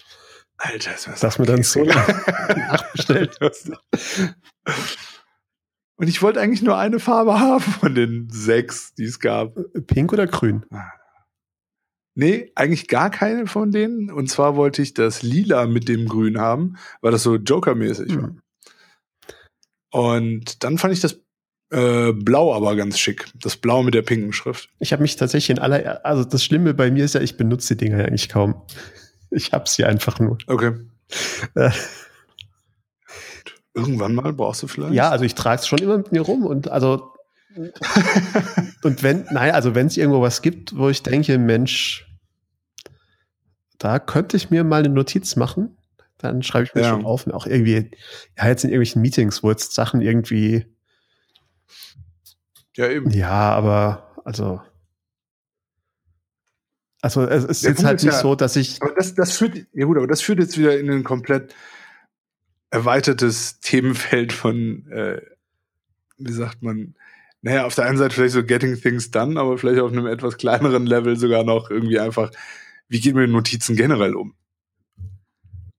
[0.57, 3.39] Alter, ist was Dass man dann so nachbestellt.
[5.97, 9.55] Und ich wollte eigentlich nur eine Farbe haben von den sechs, die es gab.
[9.87, 10.65] Pink oder grün?
[12.15, 14.11] Nee, eigentlich gar keine von denen.
[14.11, 18.23] Und zwar wollte ich das Lila mit dem Grün haben, weil das so Joker-mäßig hm.
[18.23, 18.35] war.
[19.91, 21.21] Und dann fand ich das
[21.71, 23.27] äh, Blau aber ganz schick.
[23.35, 24.71] Das Blau mit der pinken Schrift.
[24.79, 27.77] Ich habe mich tatsächlich in aller, also das Schlimme bei mir ist ja, ich benutze
[27.77, 28.63] die Dinger ja eigentlich kaum.
[29.31, 30.39] Ich habe sie einfach nur.
[30.47, 30.73] Okay.
[31.55, 31.71] Äh.
[33.75, 34.95] Irgendwann mal brauchst du vielleicht?
[34.95, 37.13] Ja, also ich trage es schon immer mit mir rum und also
[38.85, 42.07] und wenn, naja, also wenn es irgendwo was gibt, wo ich denke, Mensch,
[43.79, 45.77] da könnte ich mir mal eine Notiz machen,
[46.19, 46.91] dann schreibe ich mir ja.
[46.91, 47.91] schon auf und auch irgendwie,
[48.37, 50.67] ja, jetzt in irgendwelchen Meetings, wo jetzt Sachen irgendwie
[52.79, 53.11] ja, eben.
[53.11, 54.61] Ja, aber also.
[57.01, 58.81] Also es, ist jetzt halt nicht ja, so, dass ich.
[58.81, 61.55] Aber das, das führt, ja gut, aber das führt jetzt wieder in ein komplett
[62.71, 65.21] erweitertes Themenfeld von, äh,
[66.19, 66.95] wie sagt man,
[67.43, 70.37] naja, auf der einen Seite vielleicht so Getting Things Done, aber vielleicht auf einem etwas
[70.37, 72.31] kleineren Level sogar noch irgendwie einfach,
[72.89, 74.35] wie geht man mit Notizen generell um?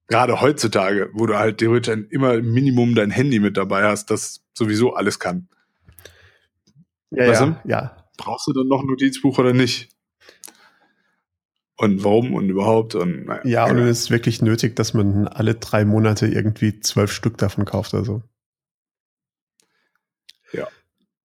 [0.08, 4.42] Gerade heutzutage, wo du halt theoretisch immer im Minimum dein Handy mit dabei hast, das
[4.54, 5.48] sowieso alles kann.
[7.12, 8.06] Ja, ja, ja.
[8.18, 9.90] Brauchst du dann noch ein Notizbuch oder nicht?
[11.80, 13.42] und warum und überhaupt und naja.
[13.46, 17.64] Ja, und es ist wirklich nötig, dass man alle drei Monate irgendwie zwölf Stück davon
[17.64, 18.22] kauft oder so.
[20.52, 20.68] Ja,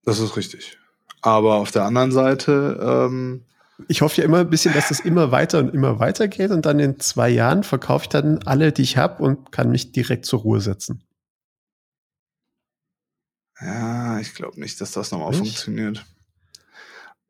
[0.05, 0.78] das ist richtig.
[1.22, 3.43] Aber auf der anderen Seite, ähm,
[3.89, 6.64] ich hoffe ja immer ein bisschen, dass das immer weiter und immer weiter geht und
[6.64, 10.24] dann in zwei Jahren verkaufe ich dann alle, die ich habe und kann mich direkt
[10.24, 11.03] zur Ruhe setzen.
[13.61, 16.04] Ja, ich glaube nicht, dass das nochmal funktioniert.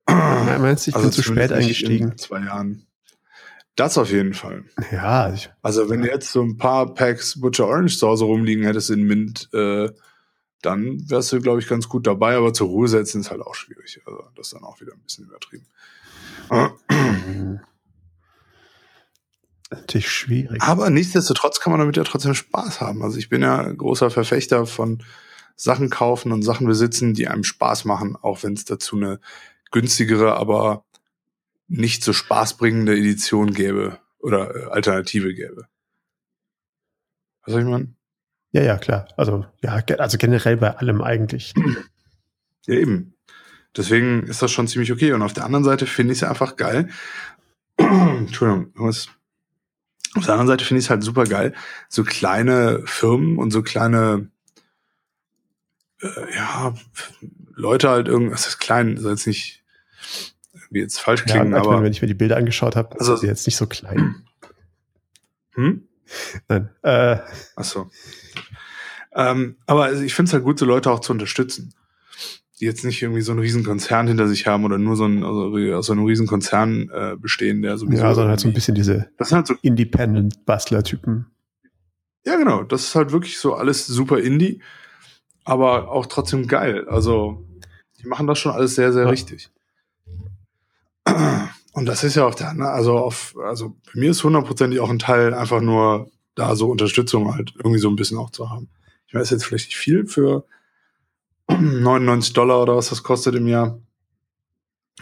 [0.07, 2.13] Meinst du, ich also bin zu spät eingestiegen?
[2.13, 2.87] In zwei Jahren.
[3.77, 4.65] Das auf jeden Fall.
[4.93, 5.33] Ja.
[5.33, 8.91] Ich, also wenn du jetzt so ein paar Packs Butcher Orange zu Hause rumliegen hättest
[8.91, 9.91] in Mint, äh,
[10.63, 13.55] dann wärst du, glaube ich, ganz gut dabei, aber zur Ruhe setzen ist halt auch
[13.55, 14.01] schwierig.
[14.07, 15.67] Also das ist dann auch wieder ein bisschen übertrieben.
[19.71, 20.63] Natürlich schwierig.
[20.63, 23.03] Aber nichtsdestotrotz kann man damit ja trotzdem Spaß haben.
[23.03, 25.03] Also ich bin ja großer Verfechter von
[25.57, 29.21] Sachen kaufen und Sachen besitzen, die einem Spaß machen, auch wenn es dazu eine
[29.71, 30.85] günstigere, aber
[31.69, 35.67] nicht so spaßbringende Edition gäbe oder äh, Alternative gäbe.
[37.45, 37.97] Was soll ich meinen?
[38.53, 39.09] Ja, ja, klar.
[39.17, 41.55] Also, ja, also generell bei allem eigentlich.
[42.67, 43.13] Ja, eben.
[43.77, 45.13] Deswegen ist das schon ziemlich okay.
[45.13, 46.89] Und auf der anderen Seite finde ich es einfach geil.
[47.77, 49.11] Entschuldigung, was?
[50.15, 51.53] Auf der anderen Seite finde ich es halt super geil,
[51.91, 54.31] so kleine Firmen und so kleine,
[56.05, 56.75] äh, ja,
[57.55, 59.63] Leute halt irgendwas ist klein, soll jetzt nicht
[60.71, 63.21] wie jetzt falsch klingen, ja, aber wenn ich mir die Bilder angeschaut habe, also, ist
[63.21, 64.25] sie jetzt nicht so klein.
[65.53, 65.87] Hm?
[66.49, 66.69] Nein.
[66.83, 67.19] Äh.
[67.57, 67.91] Ach so.
[69.15, 71.73] Ähm, aber also ich finde es halt gut, so Leute auch zu unterstützen,
[72.59, 75.23] die jetzt nicht irgendwie so einen riesen Konzern hinter sich haben oder nur so ein,
[75.23, 78.03] also aus so einem riesen Konzern äh, bestehen, der sowieso.
[78.03, 81.27] Ja, sondern halt so ein bisschen diese das sind halt so Independent-Bastler-Typen.
[82.27, 82.65] Ja, genau.
[82.65, 84.61] Das ist halt wirklich so alles super Indie,
[85.45, 86.87] aber auch trotzdem geil.
[86.89, 87.45] Also,
[88.01, 89.11] die machen das schon alles sehr, sehr ja.
[89.11, 89.51] richtig.
[91.73, 92.69] Und das ist ja auch da, ne?
[92.69, 97.35] also auf, also bei mir ist hundertprozentig auch ein Teil einfach nur da so Unterstützung
[97.35, 98.71] halt irgendwie so ein bisschen auch zu haben.
[99.07, 100.47] Ich weiß jetzt vielleicht nicht viel für
[101.49, 103.81] 99 Dollar oder was das kostet im Jahr.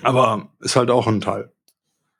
[0.02, 1.52] Aber ist halt auch ein Teil.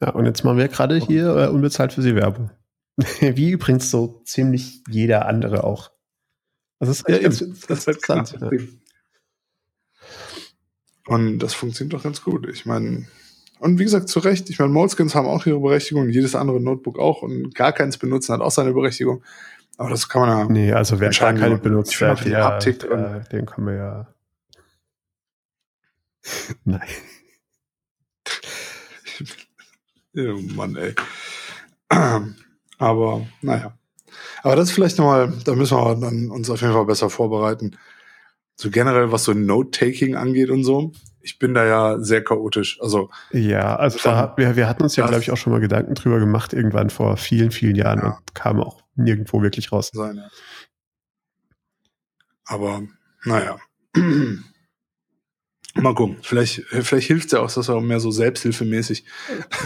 [0.01, 2.51] Ja, und jetzt machen wir gerade hier äh, unbezahlt für sie Werbung.
[3.20, 5.91] Wie übrigens so ziemlich jeder andere auch.
[6.83, 8.39] Das ist ja, ganz, das, das ist halt interessant.
[8.41, 8.51] Ja.
[11.07, 12.49] Und das funktioniert doch ganz gut.
[12.49, 13.07] Ich meine,
[13.61, 16.99] und wie gesagt, zu Recht, ich meine, Moleskins haben auch ihre Berechtigung, jedes andere Notebook
[16.99, 19.22] auch und gar keins benutzen hat auch seine Berechtigung.
[19.76, 20.45] Aber das kann man ja.
[20.47, 24.14] Nee, also wer gar keine benutzt, der, die der, Haptik der, den können wir ja.
[26.64, 26.89] Nein.
[30.16, 30.97] oh Mann, ey.
[32.78, 33.78] Aber, naja.
[34.43, 37.76] Aber das ist vielleicht nochmal, da müssen wir dann uns auf jeden Fall besser vorbereiten.
[38.57, 42.80] So generell, was so Note-Taking angeht und so ich bin da ja sehr chaotisch.
[42.80, 45.95] Also ja, also da, wir, wir hatten uns ja, glaube ich, auch schon mal Gedanken
[45.95, 48.16] drüber gemacht, irgendwann vor vielen, vielen Jahren ja.
[48.18, 49.90] und kam auch nirgendwo wirklich raus.
[49.93, 50.28] Sein, ja.
[52.45, 52.82] Aber
[53.24, 53.59] naja.
[55.75, 56.18] Mal gucken.
[56.23, 59.05] Vielleicht, vielleicht hilft es ja auch, dass er auch mehr so selbsthilfemäßig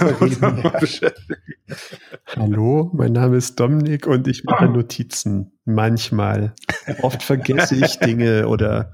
[2.37, 5.59] Hallo, mein Name ist Dominik und ich mache Notizen.
[5.65, 6.55] Manchmal.
[7.03, 8.93] Oft vergesse ich Dinge oder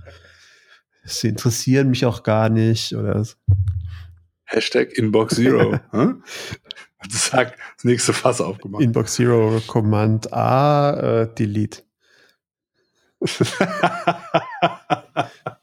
[1.04, 3.34] sie interessieren mich auch gar nicht oder so.
[4.44, 5.80] Hashtag Inbox Zero.
[7.10, 8.82] Zack, das nächste Fass aufgemacht.
[8.82, 11.82] Inbox Zero, Command A, äh, Delete.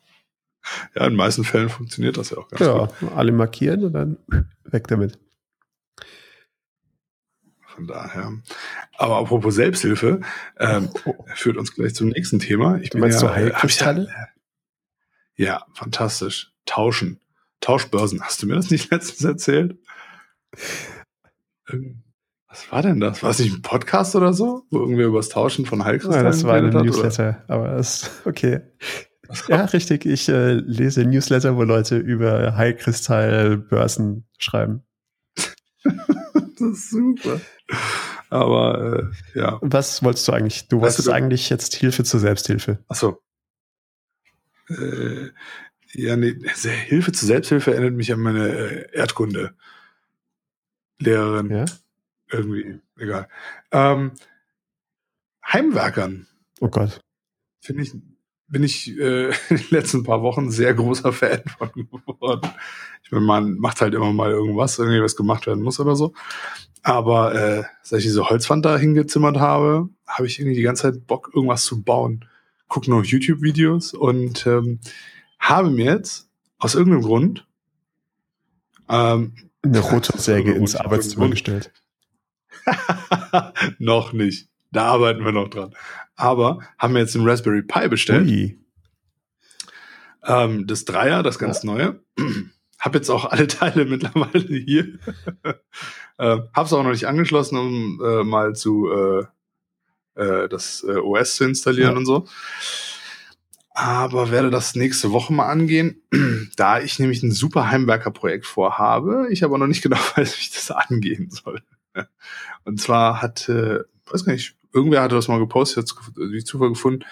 [0.95, 3.11] ja, in den meisten Fällen funktioniert das ja auch ganz ja, gut.
[3.15, 4.17] alle markieren und dann
[4.63, 5.19] weg damit.
[7.65, 8.33] Von daher.
[8.97, 10.21] Aber apropos Selbsthilfe,
[10.57, 11.25] ähm, oh.
[11.35, 12.77] führt uns gleich zum nächsten Thema.
[12.81, 14.09] Ich bin Meinst ja, du Heilkristalle?
[15.35, 16.51] Ja, fantastisch.
[16.65, 17.21] Tauschen.
[17.61, 18.21] Tauschbörsen.
[18.21, 19.77] Hast du mir das nicht letztens erzählt?
[21.69, 22.03] Ähm,
[22.49, 23.21] was war denn das?
[23.21, 24.65] War es nicht ein Podcast oder so?
[24.71, 27.55] Wo irgendwer über das Tauschen von Heilkristallen ja, das war ein Newsletter, oder?
[27.55, 28.61] aber das ist okay.
[29.47, 30.05] Ja, richtig.
[30.05, 34.83] Ich äh, lese Newsletter, wo Leute über Heilkristallbörsen schreiben.
[35.83, 37.39] das ist super.
[38.29, 39.57] Aber äh, ja.
[39.61, 40.67] Was wolltest du eigentlich?
[40.67, 42.79] Du wolltest du, eigentlich jetzt Hilfe zur Selbsthilfe.
[42.87, 43.21] Ach so
[44.69, 45.31] äh,
[45.93, 46.35] ja, nee,
[46.87, 51.49] Hilfe zur Selbsthilfe erinnert mich an meine äh, Erdkunde-Lehrerin.
[51.49, 51.65] Ja?
[52.31, 53.27] Irgendwie, egal.
[53.71, 54.11] Ähm,
[55.45, 56.27] Heimwerkern.
[56.59, 57.01] Oh Gott.
[57.59, 57.93] Finde ich,
[58.49, 62.49] bin ich äh, in den letzten paar Wochen sehr großer Fan von geworden.
[63.03, 66.13] Ich meine, man macht halt immer mal irgendwas, irgendwie was gemacht werden muss oder so.
[66.81, 71.07] Aber äh, seit ich diese Holzwand da hingezimmert habe, habe ich irgendwie die ganze Zeit
[71.07, 72.25] Bock, irgendwas zu bauen
[72.69, 74.79] gucke noch YouTube-Videos und ähm,
[75.39, 76.29] habe mir jetzt
[76.59, 77.47] aus irgendeinem Grund
[78.87, 79.33] ähm,
[79.63, 81.73] Eine Rotorsäge ins Arbeitszimmer gestellt.
[83.79, 84.48] noch nicht.
[84.71, 85.75] Da arbeiten wir noch dran.
[86.15, 88.29] Aber haben wir jetzt einen Raspberry Pi bestellt.
[90.23, 91.71] Ähm, das Dreier, das ganz ja.
[91.71, 92.03] neue.
[92.79, 94.99] Hab jetzt auch alle Teile mittlerweile hier.
[96.17, 99.25] äh, hab's auch noch nicht angeschlossen, um äh, mal zu äh,
[100.15, 101.97] äh, das äh, OS zu installieren ja.
[101.97, 102.27] und so.
[103.71, 106.01] Aber werde das nächste Woche mal angehen,
[106.57, 109.27] da ich nämlich ein super Heimwerker-Projekt vorhabe.
[109.31, 111.61] Ich aber noch nicht genau weiß, wie ich das angehen soll.
[112.65, 116.69] Und zwar hat, äh, weiß gar nicht, irgendwer hatte das mal gepostet, hat durch Zufall
[116.69, 117.05] gefunden,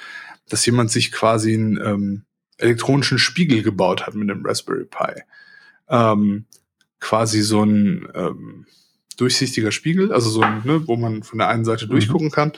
[0.50, 2.26] dass jemand sich quasi einen ähm,
[2.58, 5.22] elektronischen Spiegel gebaut hat mit dem Raspberry Pi.
[5.90, 6.46] Ähm,
[7.00, 8.66] quasi so ein ähm,
[9.18, 11.92] durchsichtiger Spiegel, also so ein, ne, wo man von der einen Seite mhm.
[11.92, 12.54] durchgucken kann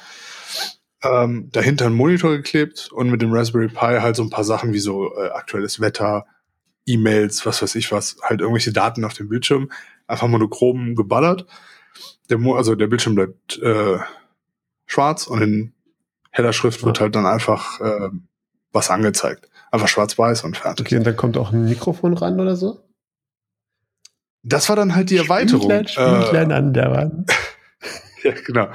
[1.04, 4.74] ähm, dahinter einen Monitor geklebt und mit dem Raspberry Pi halt so ein paar Sachen
[4.74, 6.26] wie so äh, aktuelles Wetter,
[6.86, 9.72] E-Mails, was weiß ich was, halt irgendwelche Daten auf dem Bildschirm,
[10.08, 11.46] einfach monochrom geballert.
[12.30, 13.98] Der Mo also der Bildschirm bleibt äh,
[14.90, 15.74] schwarz und in
[16.32, 18.10] heller Schrift wird halt dann einfach äh,
[18.72, 19.50] was angezeigt.
[19.72, 20.88] Einfach schwarz-weiß und fertig.
[20.88, 22.80] Okay, und dann kommt auch ein Mikrofon ran oder so?
[24.44, 25.70] Das war dann halt die Erweiterung.
[25.88, 27.32] Spieglein äh, an der Wand.
[28.24, 28.68] ja, genau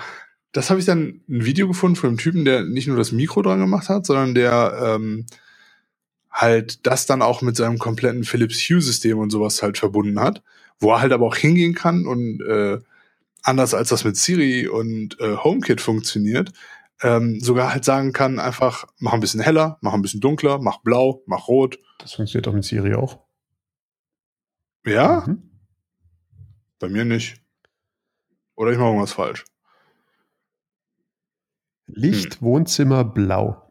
[0.55, 3.43] das habe ich dann ein Video gefunden von einem Typen, der nicht nur das Mikro
[3.43, 5.27] dran gemacht hat, sondern der ähm,
[6.31, 10.43] halt das dann auch mit seinem kompletten Philips Hue-System und sowas halt verbunden hat,
[10.79, 12.79] wo er halt aber auch hingehen kann und äh,
[13.45, 16.53] anders als das mit Siri und äh, HomeKit funktioniert,
[17.03, 20.79] ähm, sogar halt sagen kann, einfach mach ein bisschen heller, mach ein bisschen dunkler, mach
[20.83, 21.79] blau, mach rot.
[21.99, 23.21] Das funktioniert doch mit Siri auch.
[24.87, 25.25] Ja?
[25.27, 25.51] Mhm.
[26.79, 27.41] Bei mir nicht.
[28.57, 29.45] Oder ich mache irgendwas falsch.
[31.87, 32.43] Licht, hm.
[32.43, 33.64] Wohnzimmer, blau.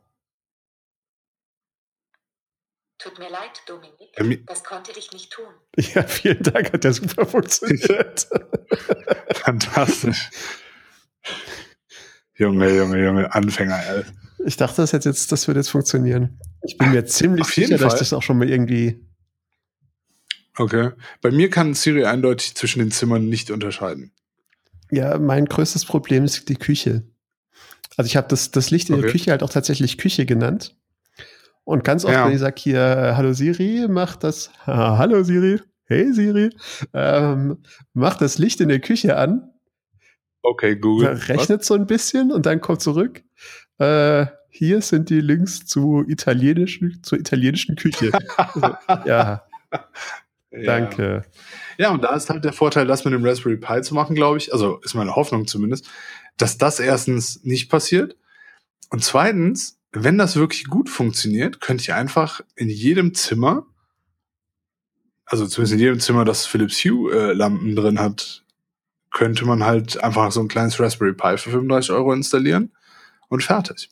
[3.04, 4.48] Tut mir leid, Dominik.
[4.48, 5.46] Das konnte ich nicht tun.
[5.94, 8.28] Ja, vielen Dank, hat der super funktioniert.
[9.34, 10.30] Fantastisch.
[12.36, 14.04] Junge, Junge, Junge, Anfänger, ey.
[14.46, 16.40] Ich dachte, das, jetzt, das würde jetzt funktionieren.
[16.62, 19.06] Ich bin mir ziemlich sicher, dass ich das auch schon mal irgendwie.
[20.58, 20.92] Okay.
[21.22, 24.14] Bei mir kann Siri eindeutig zwischen den Zimmern nicht unterscheiden.
[24.92, 27.04] Ja, mein größtes Problem ist die Küche.
[27.98, 29.04] Also ich habe das, das Licht in okay.
[29.04, 30.76] der Küche halt auch tatsächlich Küche genannt.
[31.64, 32.26] Und ganz oft, ja.
[32.26, 36.50] wenn ich sage hier, äh, hallo Siri, mach das, hallo Siri, hey Siri,
[36.94, 37.58] ähm,
[37.94, 39.50] mach das Licht in der Küche an.
[40.42, 41.14] Okay, Google.
[41.14, 41.68] Rechnet Was?
[41.68, 43.24] so ein bisschen und dann kommt zurück.
[43.78, 48.12] Äh, hier sind die Links zu italienischen, zur italienischen Küche.
[48.38, 49.44] also, ja.
[50.52, 51.24] Danke.
[51.78, 54.38] Ja, und da ist halt der Vorteil, das mit dem Raspberry Pi zu machen, glaube
[54.38, 54.54] ich.
[54.54, 55.90] Also ist meine Hoffnung zumindest,
[56.38, 58.16] dass das erstens nicht passiert.
[58.92, 63.68] Und zweitens, wenn das wirklich gut funktioniert, könnte ich einfach in jedem Zimmer,
[65.26, 68.44] also zumindest in jedem Zimmer, das Philips Hue äh, Lampen drin hat,
[69.12, 72.72] könnte man halt einfach so ein kleines Raspberry Pi für 35 Euro installieren
[73.30, 73.90] und fertig.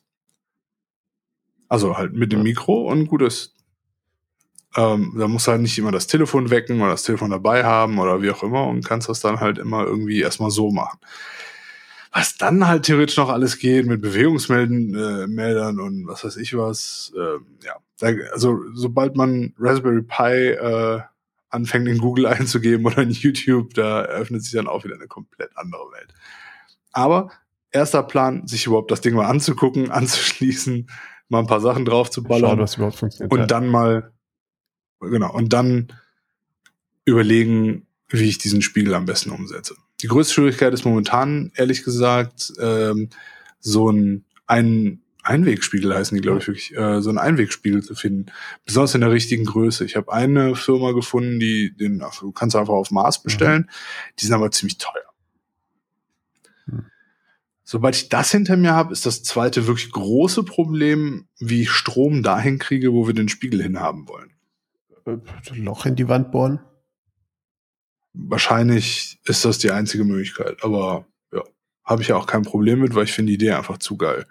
[1.70, 3.56] Also halt mit dem Mikro und gutes.
[4.76, 8.00] Ähm, da musst du halt nicht immer das Telefon wecken oder das Telefon dabei haben
[8.00, 11.00] oder wie auch immer und kannst das dann halt immer irgendwie erstmal so machen
[12.12, 17.14] was dann halt theoretisch noch alles geht mit Bewegungsmeldern äh, und was weiß ich was.
[17.16, 17.78] Äh, ja,
[18.34, 21.02] also sobald man Raspberry Pi äh,
[21.50, 25.52] anfängt in Google einzugeben oder in YouTube, da eröffnet sich dann auch wieder eine komplett
[25.56, 26.14] andere Welt.
[26.92, 27.32] Aber
[27.72, 30.90] erster Plan, sich überhaupt das Ding mal anzugucken, anzuschließen,
[31.30, 33.32] mal ein paar Sachen drauf zu ballern Schauen, was überhaupt funktioniert.
[33.32, 34.12] Und dann mal,
[35.00, 35.94] genau, und dann
[37.06, 39.76] überlegen, wie ich diesen Spiegel am besten umsetze.
[40.02, 43.10] Die größte Schwierigkeit ist momentan, ehrlich gesagt, ähm,
[43.60, 48.32] so ein, ein Einwegspiegel heißen die, glaube ich, wirklich, äh, so ein Einwegspiegel zu finden.
[48.66, 49.86] Besonders in der richtigen Größe.
[49.86, 53.24] Ich habe eine Firma gefunden, die den du kannst einfach auf Maß mhm.
[53.24, 53.62] bestellen.
[53.62, 54.16] Mhm.
[54.20, 55.14] Die sind aber ziemlich teuer.
[56.66, 56.86] Mhm.
[57.64, 62.24] Sobald ich das hinter mir habe, ist das zweite wirklich große Problem, wie ich Strom
[62.24, 64.32] dahin kriege, wo wir den Spiegel hinhaben wollen.
[65.06, 65.18] Äh,
[65.54, 66.60] Loch in die Wand bohren?
[68.14, 70.64] Wahrscheinlich ist das die einzige Möglichkeit.
[70.64, 71.42] Aber ja,
[71.84, 74.26] habe ich ja auch kein Problem mit, weil ich finde die Idee einfach zu geil.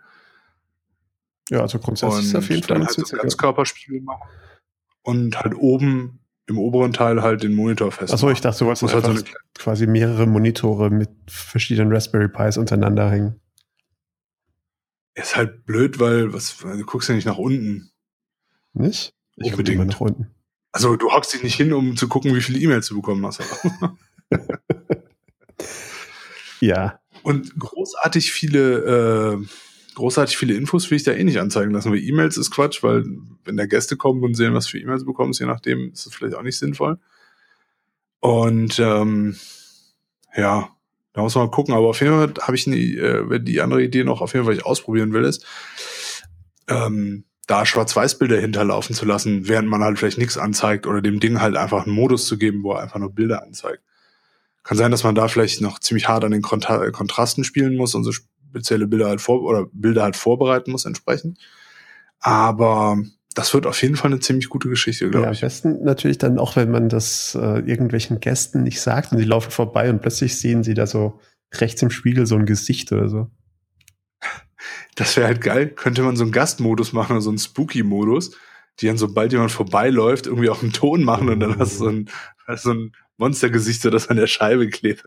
[1.51, 4.29] Ja, also grundsätzlich ist auf jeden Fall dann halt so Ganzkörperspiegel machen
[5.03, 8.13] und halt oben im oberen Teil halt den Monitor fest.
[8.13, 9.25] Achso, ich dachte, du wolltest halt so
[9.55, 13.41] quasi mehrere Monitore mit verschiedenen Raspberry Pis untereinander hängen.
[15.15, 17.91] Ist halt blöd, weil was, du guckst ja nicht nach unten.
[18.73, 19.15] Nicht?
[19.37, 20.31] Ich gucke immer nach unten.
[20.73, 23.41] Also du hockst dich nicht hin, um zu gucken, wie viele E-Mails du bekommen hast.
[26.61, 27.01] ja.
[27.23, 29.47] Und großartig viele, äh,
[29.95, 33.05] großartig viele Infos will ich da eh nicht anzeigen lassen, weil E-Mails ist Quatsch, weil
[33.45, 36.15] wenn da Gäste kommen und sehen, was für E-Mails du bekommst, je nachdem ist es
[36.15, 36.99] vielleicht auch nicht sinnvoll.
[38.21, 39.37] Und ähm,
[40.37, 40.71] ja,
[41.13, 41.75] da muss man mal gucken.
[41.75, 44.55] Aber auf jeden Fall habe ich nie, äh, die andere Idee noch auf jeden Fall,
[44.55, 45.45] ich ausprobieren will, ist,
[46.69, 51.41] ähm, da Schwarz-Weiß-Bilder hinterlaufen zu lassen, während man halt vielleicht nichts anzeigt oder dem Ding
[51.41, 53.83] halt einfach einen Modus zu geben, wo er einfach nur Bilder anzeigt.
[54.63, 57.95] Kann sein, dass man da vielleicht noch ziemlich hart an den Kontra Kontrasten spielen muss
[57.95, 61.39] und so spezielle Bilder halt vor oder Bilder halt vorbereiten muss entsprechend.
[62.21, 62.99] Aber
[63.35, 65.43] das wird auf jeden Fall eine ziemlich gute Geschichte, glaube ja, ich.
[65.43, 69.25] Am besten natürlich dann auch, wenn man das äh, irgendwelchen Gästen nicht sagt und die
[69.25, 71.19] laufen vorbei und plötzlich sehen sie da so
[71.55, 73.29] rechts im Spiegel so ein Gesicht oder so.
[74.95, 75.69] Das wäre halt geil.
[75.69, 78.37] Könnte man so einen Gastmodus machen oder so einen Spooky-Modus,
[78.81, 81.89] die dann, sobald jemand vorbeiläuft, irgendwie auch einen Ton machen und dann hast du so
[81.89, 82.11] ein,
[82.47, 85.05] hast so ein Monstergesicht, so das an der Scheibe klebt.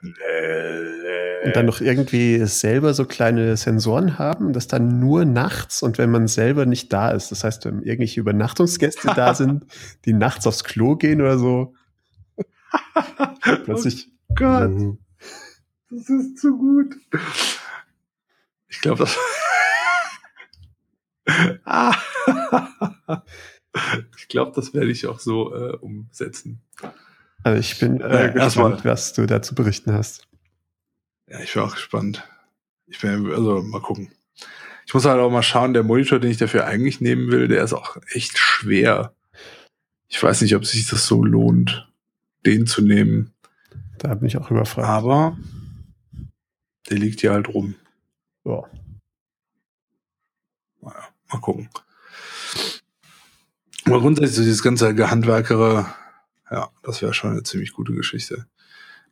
[1.44, 6.10] Und dann noch irgendwie selber so kleine Sensoren haben das dann nur nachts und wenn
[6.10, 7.32] man selber nicht da ist.
[7.32, 9.66] Das heißt, wenn irgendwelche Übernachtungsgäste da sind,
[10.06, 11.74] die nachts aufs Klo gehen oder so.
[13.66, 14.10] Plötzlich.
[14.30, 14.98] Oh Gott.
[15.90, 16.96] Das ist zu gut.
[18.70, 19.18] Ich glaube, das.
[24.18, 26.62] Ich glaube, das werde ich auch so äh, umsetzen.
[27.42, 30.28] Also ich bin äh, Äh, gespannt, was du da zu berichten hast.
[31.28, 32.24] Ja, ich bin auch gespannt.
[32.86, 34.12] Ich bin, also mal gucken.
[34.86, 37.64] Ich muss halt auch mal schauen, der Monitor, den ich dafür eigentlich nehmen will, der
[37.64, 39.16] ist auch echt schwer.
[40.08, 41.92] Ich weiß nicht, ob sich das so lohnt,
[42.46, 43.34] den zu nehmen.
[43.98, 44.88] Da bin ich auch überfragt.
[44.88, 45.36] Aber
[46.90, 47.74] der liegt hier halt rum.
[48.46, 48.62] Ja.
[51.34, 51.70] Mal gucken.
[53.86, 55.88] Aber grundsätzlich so dieses ganze Gehandwerkere,
[56.50, 58.46] ja, das wäre schon eine ziemlich gute Geschichte.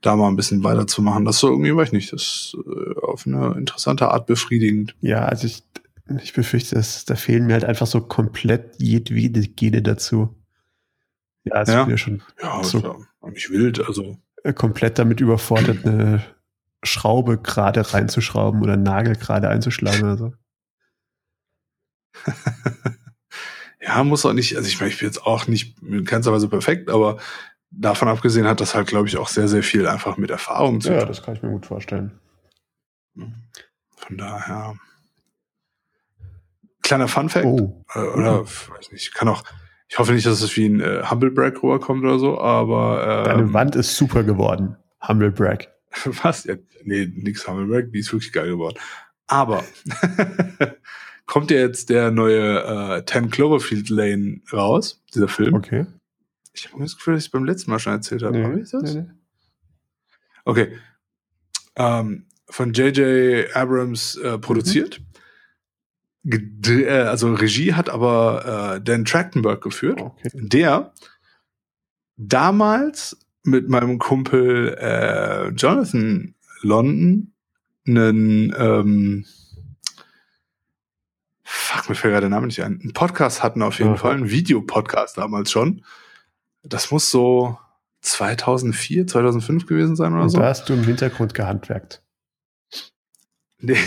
[0.01, 3.27] Da mal ein bisschen weiterzumachen, das so irgendwie, weiß ich nicht, das ist äh, auf
[3.27, 4.95] eine interessante Art befriedigend.
[5.01, 5.63] Ja, also ich,
[6.23, 10.35] ich befürchte, dass, da fehlen mir halt einfach so komplett jedwede Gene dazu.
[11.43, 11.87] Ja, also Ja.
[11.87, 12.79] ja schon Ja, So.
[12.79, 16.23] ja nicht wild, also äh, komplett damit überfordert, eine
[16.83, 20.33] Schraube gerade reinzuschrauben oder einen Nagel gerade einzuschlagen oder so.
[23.81, 26.47] ja, muss auch nicht, also ich meine, ich bin jetzt auch nicht in keinster Weise
[26.47, 27.17] perfekt, aber
[27.71, 30.91] davon abgesehen hat das halt, glaube ich, auch sehr, sehr viel einfach mit Erfahrung zu
[30.91, 31.07] Ja, tun.
[31.07, 32.19] das kann ich mir gut vorstellen.
[33.15, 34.75] Von daher.
[36.83, 37.45] Kleiner Fun Fact.
[37.45, 39.43] Oh, Äh, oder weiß nicht, kann auch,
[39.87, 43.53] ich hoffe nicht, dass es wie ein äh, Humblebrag rüberkommt oder so, aber deine ähm,
[43.53, 44.75] Wand ist super geworden.
[45.07, 45.69] Humble Brag.
[46.23, 46.43] was?
[46.45, 48.77] Ja, nee, nix Humblebrag, die ist wirklich geil geworden.
[49.27, 49.63] Aber
[51.31, 55.53] kommt ja jetzt der neue äh, 10 Cloverfield Lane raus, dieser Film.
[55.53, 55.85] Okay.
[56.51, 58.43] Ich habe das Gefühl, dass ich beim letzten Mal schon erzählt habe.
[58.43, 58.83] Hab ich das?
[58.83, 59.09] nee, nee.
[60.43, 60.77] Okay.
[61.77, 63.55] Ähm, von J.J.
[63.55, 64.99] Abrams äh, produziert.
[66.25, 70.01] Ged- äh, also Regie hat aber äh, Dan Trachtenberg geführt.
[70.01, 70.31] Okay.
[70.33, 70.93] der
[72.17, 77.31] damals mit meinem Kumpel äh, Jonathan London
[77.87, 79.25] einen ähm,
[81.51, 83.97] fuck, mir fällt gerade der Name nicht ein, einen Podcast hatten auf jeden Aha.
[83.97, 85.83] Fall, einen Videopodcast damals schon.
[86.63, 87.57] Das muss so
[88.01, 90.39] 2004, 2005 gewesen sein oder Und so.
[90.39, 92.01] da hast du im Hintergrund gehandwerkt.
[93.59, 93.77] Nee.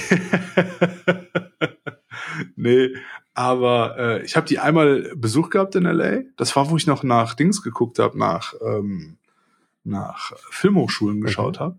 [2.57, 2.91] nee,
[3.33, 6.23] aber äh, ich habe die einmal Besuch gehabt in LA.
[6.37, 9.17] Das war, wo ich noch nach Dings geguckt habe, nach, ähm,
[9.85, 11.79] nach Filmhochschulen geschaut habe.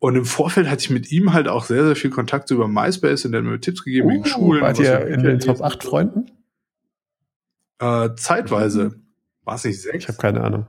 [0.00, 3.26] Und im Vorfeld hatte ich mit ihm halt auch sehr, sehr viel Kontakt über MySpace
[3.26, 4.62] und der hat mir Tipps gegeben wegen Schulen.
[4.62, 5.64] Uh, wart ihr in den Top lesen.
[5.64, 6.30] 8 Freunden?
[7.78, 8.98] Äh, zeitweise.
[9.44, 10.04] War es nicht sechs?
[10.04, 10.66] Ich habe keine Ahnung.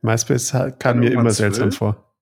[0.00, 1.76] MySpace kam mir immer seltsam zwölf?
[1.76, 2.14] vor.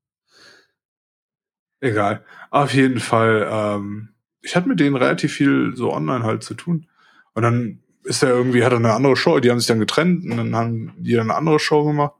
[1.80, 2.24] Egal.
[2.50, 4.08] Auf jeden Fall, ähm,
[4.42, 6.88] ich hatte mit denen relativ viel so online halt zu tun.
[7.34, 10.24] Und dann ist er irgendwie, hat er eine andere Show, die haben sich dann getrennt
[10.24, 12.14] und dann haben die dann eine andere Show gemacht.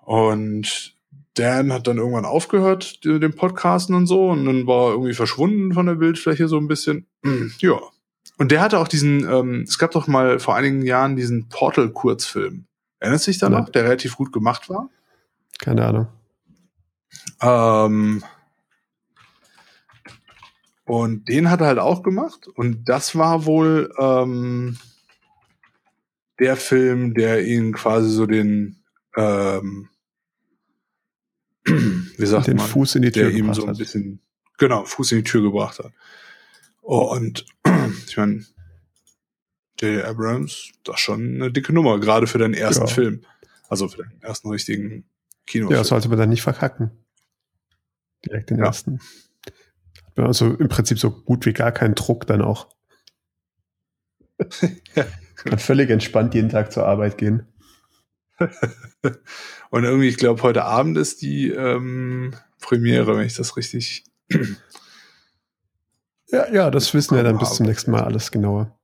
[0.00, 0.95] Und
[1.36, 5.72] Dan hat dann irgendwann aufgehört, den Podcasten und so, und dann war er irgendwie verschwunden
[5.74, 7.06] von der Bildfläche so ein bisschen.
[7.58, 7.78] Ja.
[8.38, 12.66] Und der hatte auch diesen, ähm, es gab doch mal vor einigen Jahren diesen Portal-Kurzfilm.
[13.00, 13.58] Erinnert sich da Ja.
[13.60, 14.90] noch, der relativ gut gemacht war?
[15.58, 16.08] Keine Ahnung.
[17.40, 18.22] Ähm,
[20.84, 22.46] und den hat er halt auch gemacht.
[22.48, 24.76] Und das war wohl ähm,
[26.38, 28.82] der Film, der ihn quasi so den,
[29.16, 29.88] ähm,
[31.66, 33.78] wie sagt Den man, Fuß in die Tür der ihm gebracht so ein hat.
[33.78, 34.20] bisschen,
[34.58, 35.92] genau, Fuß in die Tür gebracht hat.
[36.82, 37.44] Und
[38.06, 38.44] ich meine,
[39.80, 40.04] J.J.
[40.04, 42.92] Abrams, das ist schon eine dicke Nummer, gerade für deinen ersten Ja.
[42.92, 43.24] Film.
[43.68, 45.04] Also für deinen ersten richtigen
[45.46, 45.76] Kinofilm.
[45.76, 46.90] Ja, sollte man dann nicht verkacken.
[48.24, 48.66] Direkt den Ja.
[48.66, 49.00] ersten.
[50.16, 52.68] Also im Prinzip so gut wie gar keinen Druck dann auch.
[55.34, 57.46] Kann völlig entspannt jeden Tag zur Arbeit gehen.
[59.70, 64.04] Und irgendwie, ich glaube, heute Abend ist die ähm, Premiere, wenn ich das richtig.
[66.28, 68.76] ja, ja, das wissen wir dann bis zum nächsten Mal alles genauer.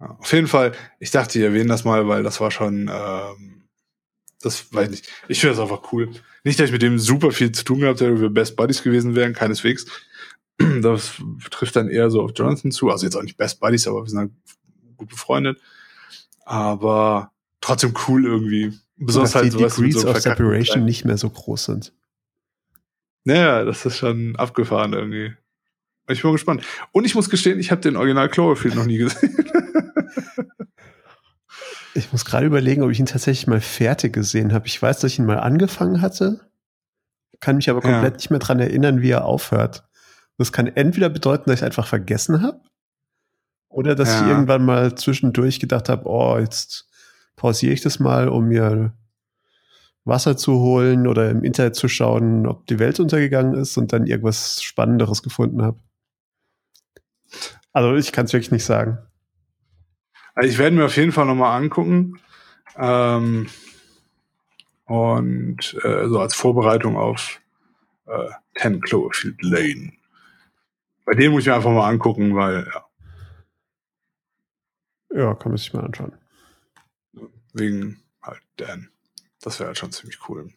[0.00, 3.68] Ja, auf jeden Fall, ich dachte, ich erwähne das mal, weil das war schon, ähm,
[4.40, 5.08] das weiß ich nicht.
[5.28, 6.10] Ich finde das einfach cool.
[6.44, 9.14] Nicht, dass ich mit dem super viel zu tun gehabt hätte, wir Best Buddies gewesen
[9.14, 9.86] wären, keineswegs.
[10.82, 11.14] Das
[11.50, 12.90] trifft dann eher so auf Jonathan zu.
[12.90, 14.32] Also jetzt auch nicht Best Buddies, aber wir sind halt
[14.98, 15.58] gut befreundet.
[16.44, 18.78] Aber trotzdem cool irgendwie.
[18.96, 21.92] Besonders halt die sowas Degrees so of Separation nicht mehr so groß sind.
[23.24, 25.34] Naja, das ist schon abgefahren irgendwie.
[26.08, 26.64] Ich bin gespannt.
[26.92, 29.36] Und ich muss gestehen, ich habe den Original Cloverfield noch nie gesehen.
[31.94, 34.66] ich muss gerade überlegen, ob ich ihn tatsächlich mal fertig gesehen habe.
[34.66, 36.40] Ich weiß, dass ich ihn mal angefangen hatte,
[37.40, 38.16] kann mich aber komplett ja.
[38.16, 39.84] nicht mehr dran erinnern, wie er aufhört.
[40.36, 42.60] Das kann entweder bedeuten, dass ich einfach vergessen habe,
[43.70, 44.22] oder dass ja.
[44.22, 46.89] ich irgendwann mal zwischendurch gedacht habe, oh, jetzt
[47.40, 48.92] pausiere ich das mal, um mir
[50.04, 54.06] Wasser zu holen oder im Internet zu schauen, ob die Welt untergegangen ist und dann
[54.06, 55.80] irgendwas Spannenderes gefunden habe.
[57.72, 58.98] Also ich kann es wirklich nicht sagen.
[60.34, 62.20] Also ich werde mir auf jeden Fall nochmal angucken.
[62.76, 63.46] Ähm,
[64.84, 67.40] und äh, so als Vorbereitung auf
[68.06, 69.92] äh, 10 Cloverfield Lane.
[71.06, 72.84] Bei dem muss ich mir einfach mal angucken, weil ja.
[75.12, 76.12] Ja, kann man sich mal anschauen.
[77.52, 78.90] Wegen halt Dan.
[79.42, 80.50] Das wäre halt schon ziemlich cool.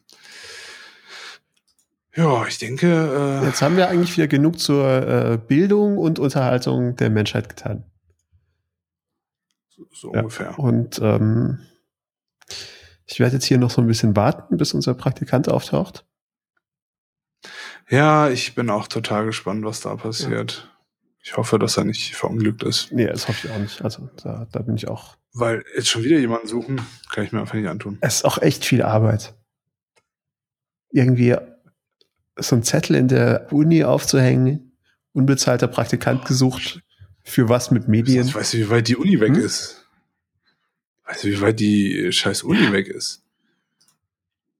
[2.14, 3.40] Ja, ich denke.
[3.42, 7.84] Äh Jetzt haben wir eigentlich wieder genug zur äh, Bildung und Unterhaltung der Menschheit getan.
[9.68, 10.20] So, so ja.
[10.20, 10.58] ungefähr.
[10.58, 11.58] Und ähm,
[13.06, 16.06] ich werde jetzt hier noch so ein bisschen warten, bis unser Praktikant auftaucht.
[17.88, 20.68] Ja, ich bin auch total gespannt, was da passiert.
[20.68, 20.70] Ja.
[21.22, 22.92] Ich hoffe, dass er nicht verunglückt ist.
[22.92, 23.82] Nee, das hoffe ich auch nicht.
[23.82, 25.16] Also da, da bin ich auch.
[25.34, 26.80] Weil jetzt schon wieder jemanden suchen,
[27.10, 27.98] kann ich mir einfach nicht antun.
[28.00, 29.34] Es ist auch echt viel Arbeit.
[30.90, 31.36] Irgendwie
[32.36, 34.78] so ein Zettel in der Uni aufzuhängen,
[35.12, 36.82] unbezahlter Praktikant gesucht,
[37.24, 38.28] für was mit Medien.
[38.28, 39.42] Ich weiß nicht, wie weit die Uni weg hm?
[39.42, 39.88] ist.
[41.06, 43.24] Weißt du, wie weit die scheiß Uni weg ist?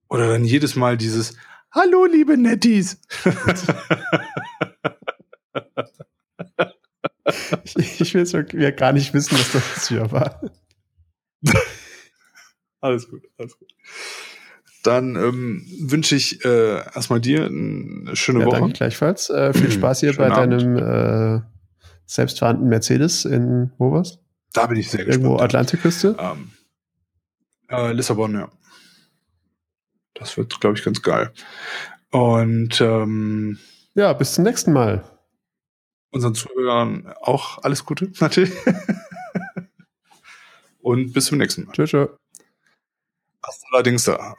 [0.09, 1.37] Oder dann jedes Mal dieses
[1.71, 2.99] Hallo, liebe Netties.
[7.63, 10.41] ich, ich will jetzt gar nicht wissen, was das hier war.
[12.81, 13.73] Alles gut, alles gut.
[14.83, 18.59] Dann ähm, wünsche ich äh, erstmal dir eine schöne ja, Woche.
[18.59, 19.29] Danke gleichfalls.
[19.31, 20.61] Äh, viel Spaß hier bei Abend.
[20.61, 21.41] deinem äh,
[22.05, 24.19] selbstfahrenden Mercedes in wo war's?
[24.53, 25.23] Da bin ich sehr gespannt.
[25.23, 26.15] Irgendwo Atlantikküste?
[26.19, 26.51] Ähm,
[27.69, 28.49] äh, Lissabon, ja.
[30.13, 31.31] Das wird, glaube ich, ganz geil.
[32.11, 33.57] Und ähm,
[33.95, 35.03] ja, bis zum nächsten Mal.
[36.11, 38.53] Unseren Zuhörern auch alles Gute, natürlich.
[40.79, 41.73] Und bis zum nächsten Mal.
[41.73, 42.07] Tschüss.
[43.47, 44.35] Hasta allerdings da.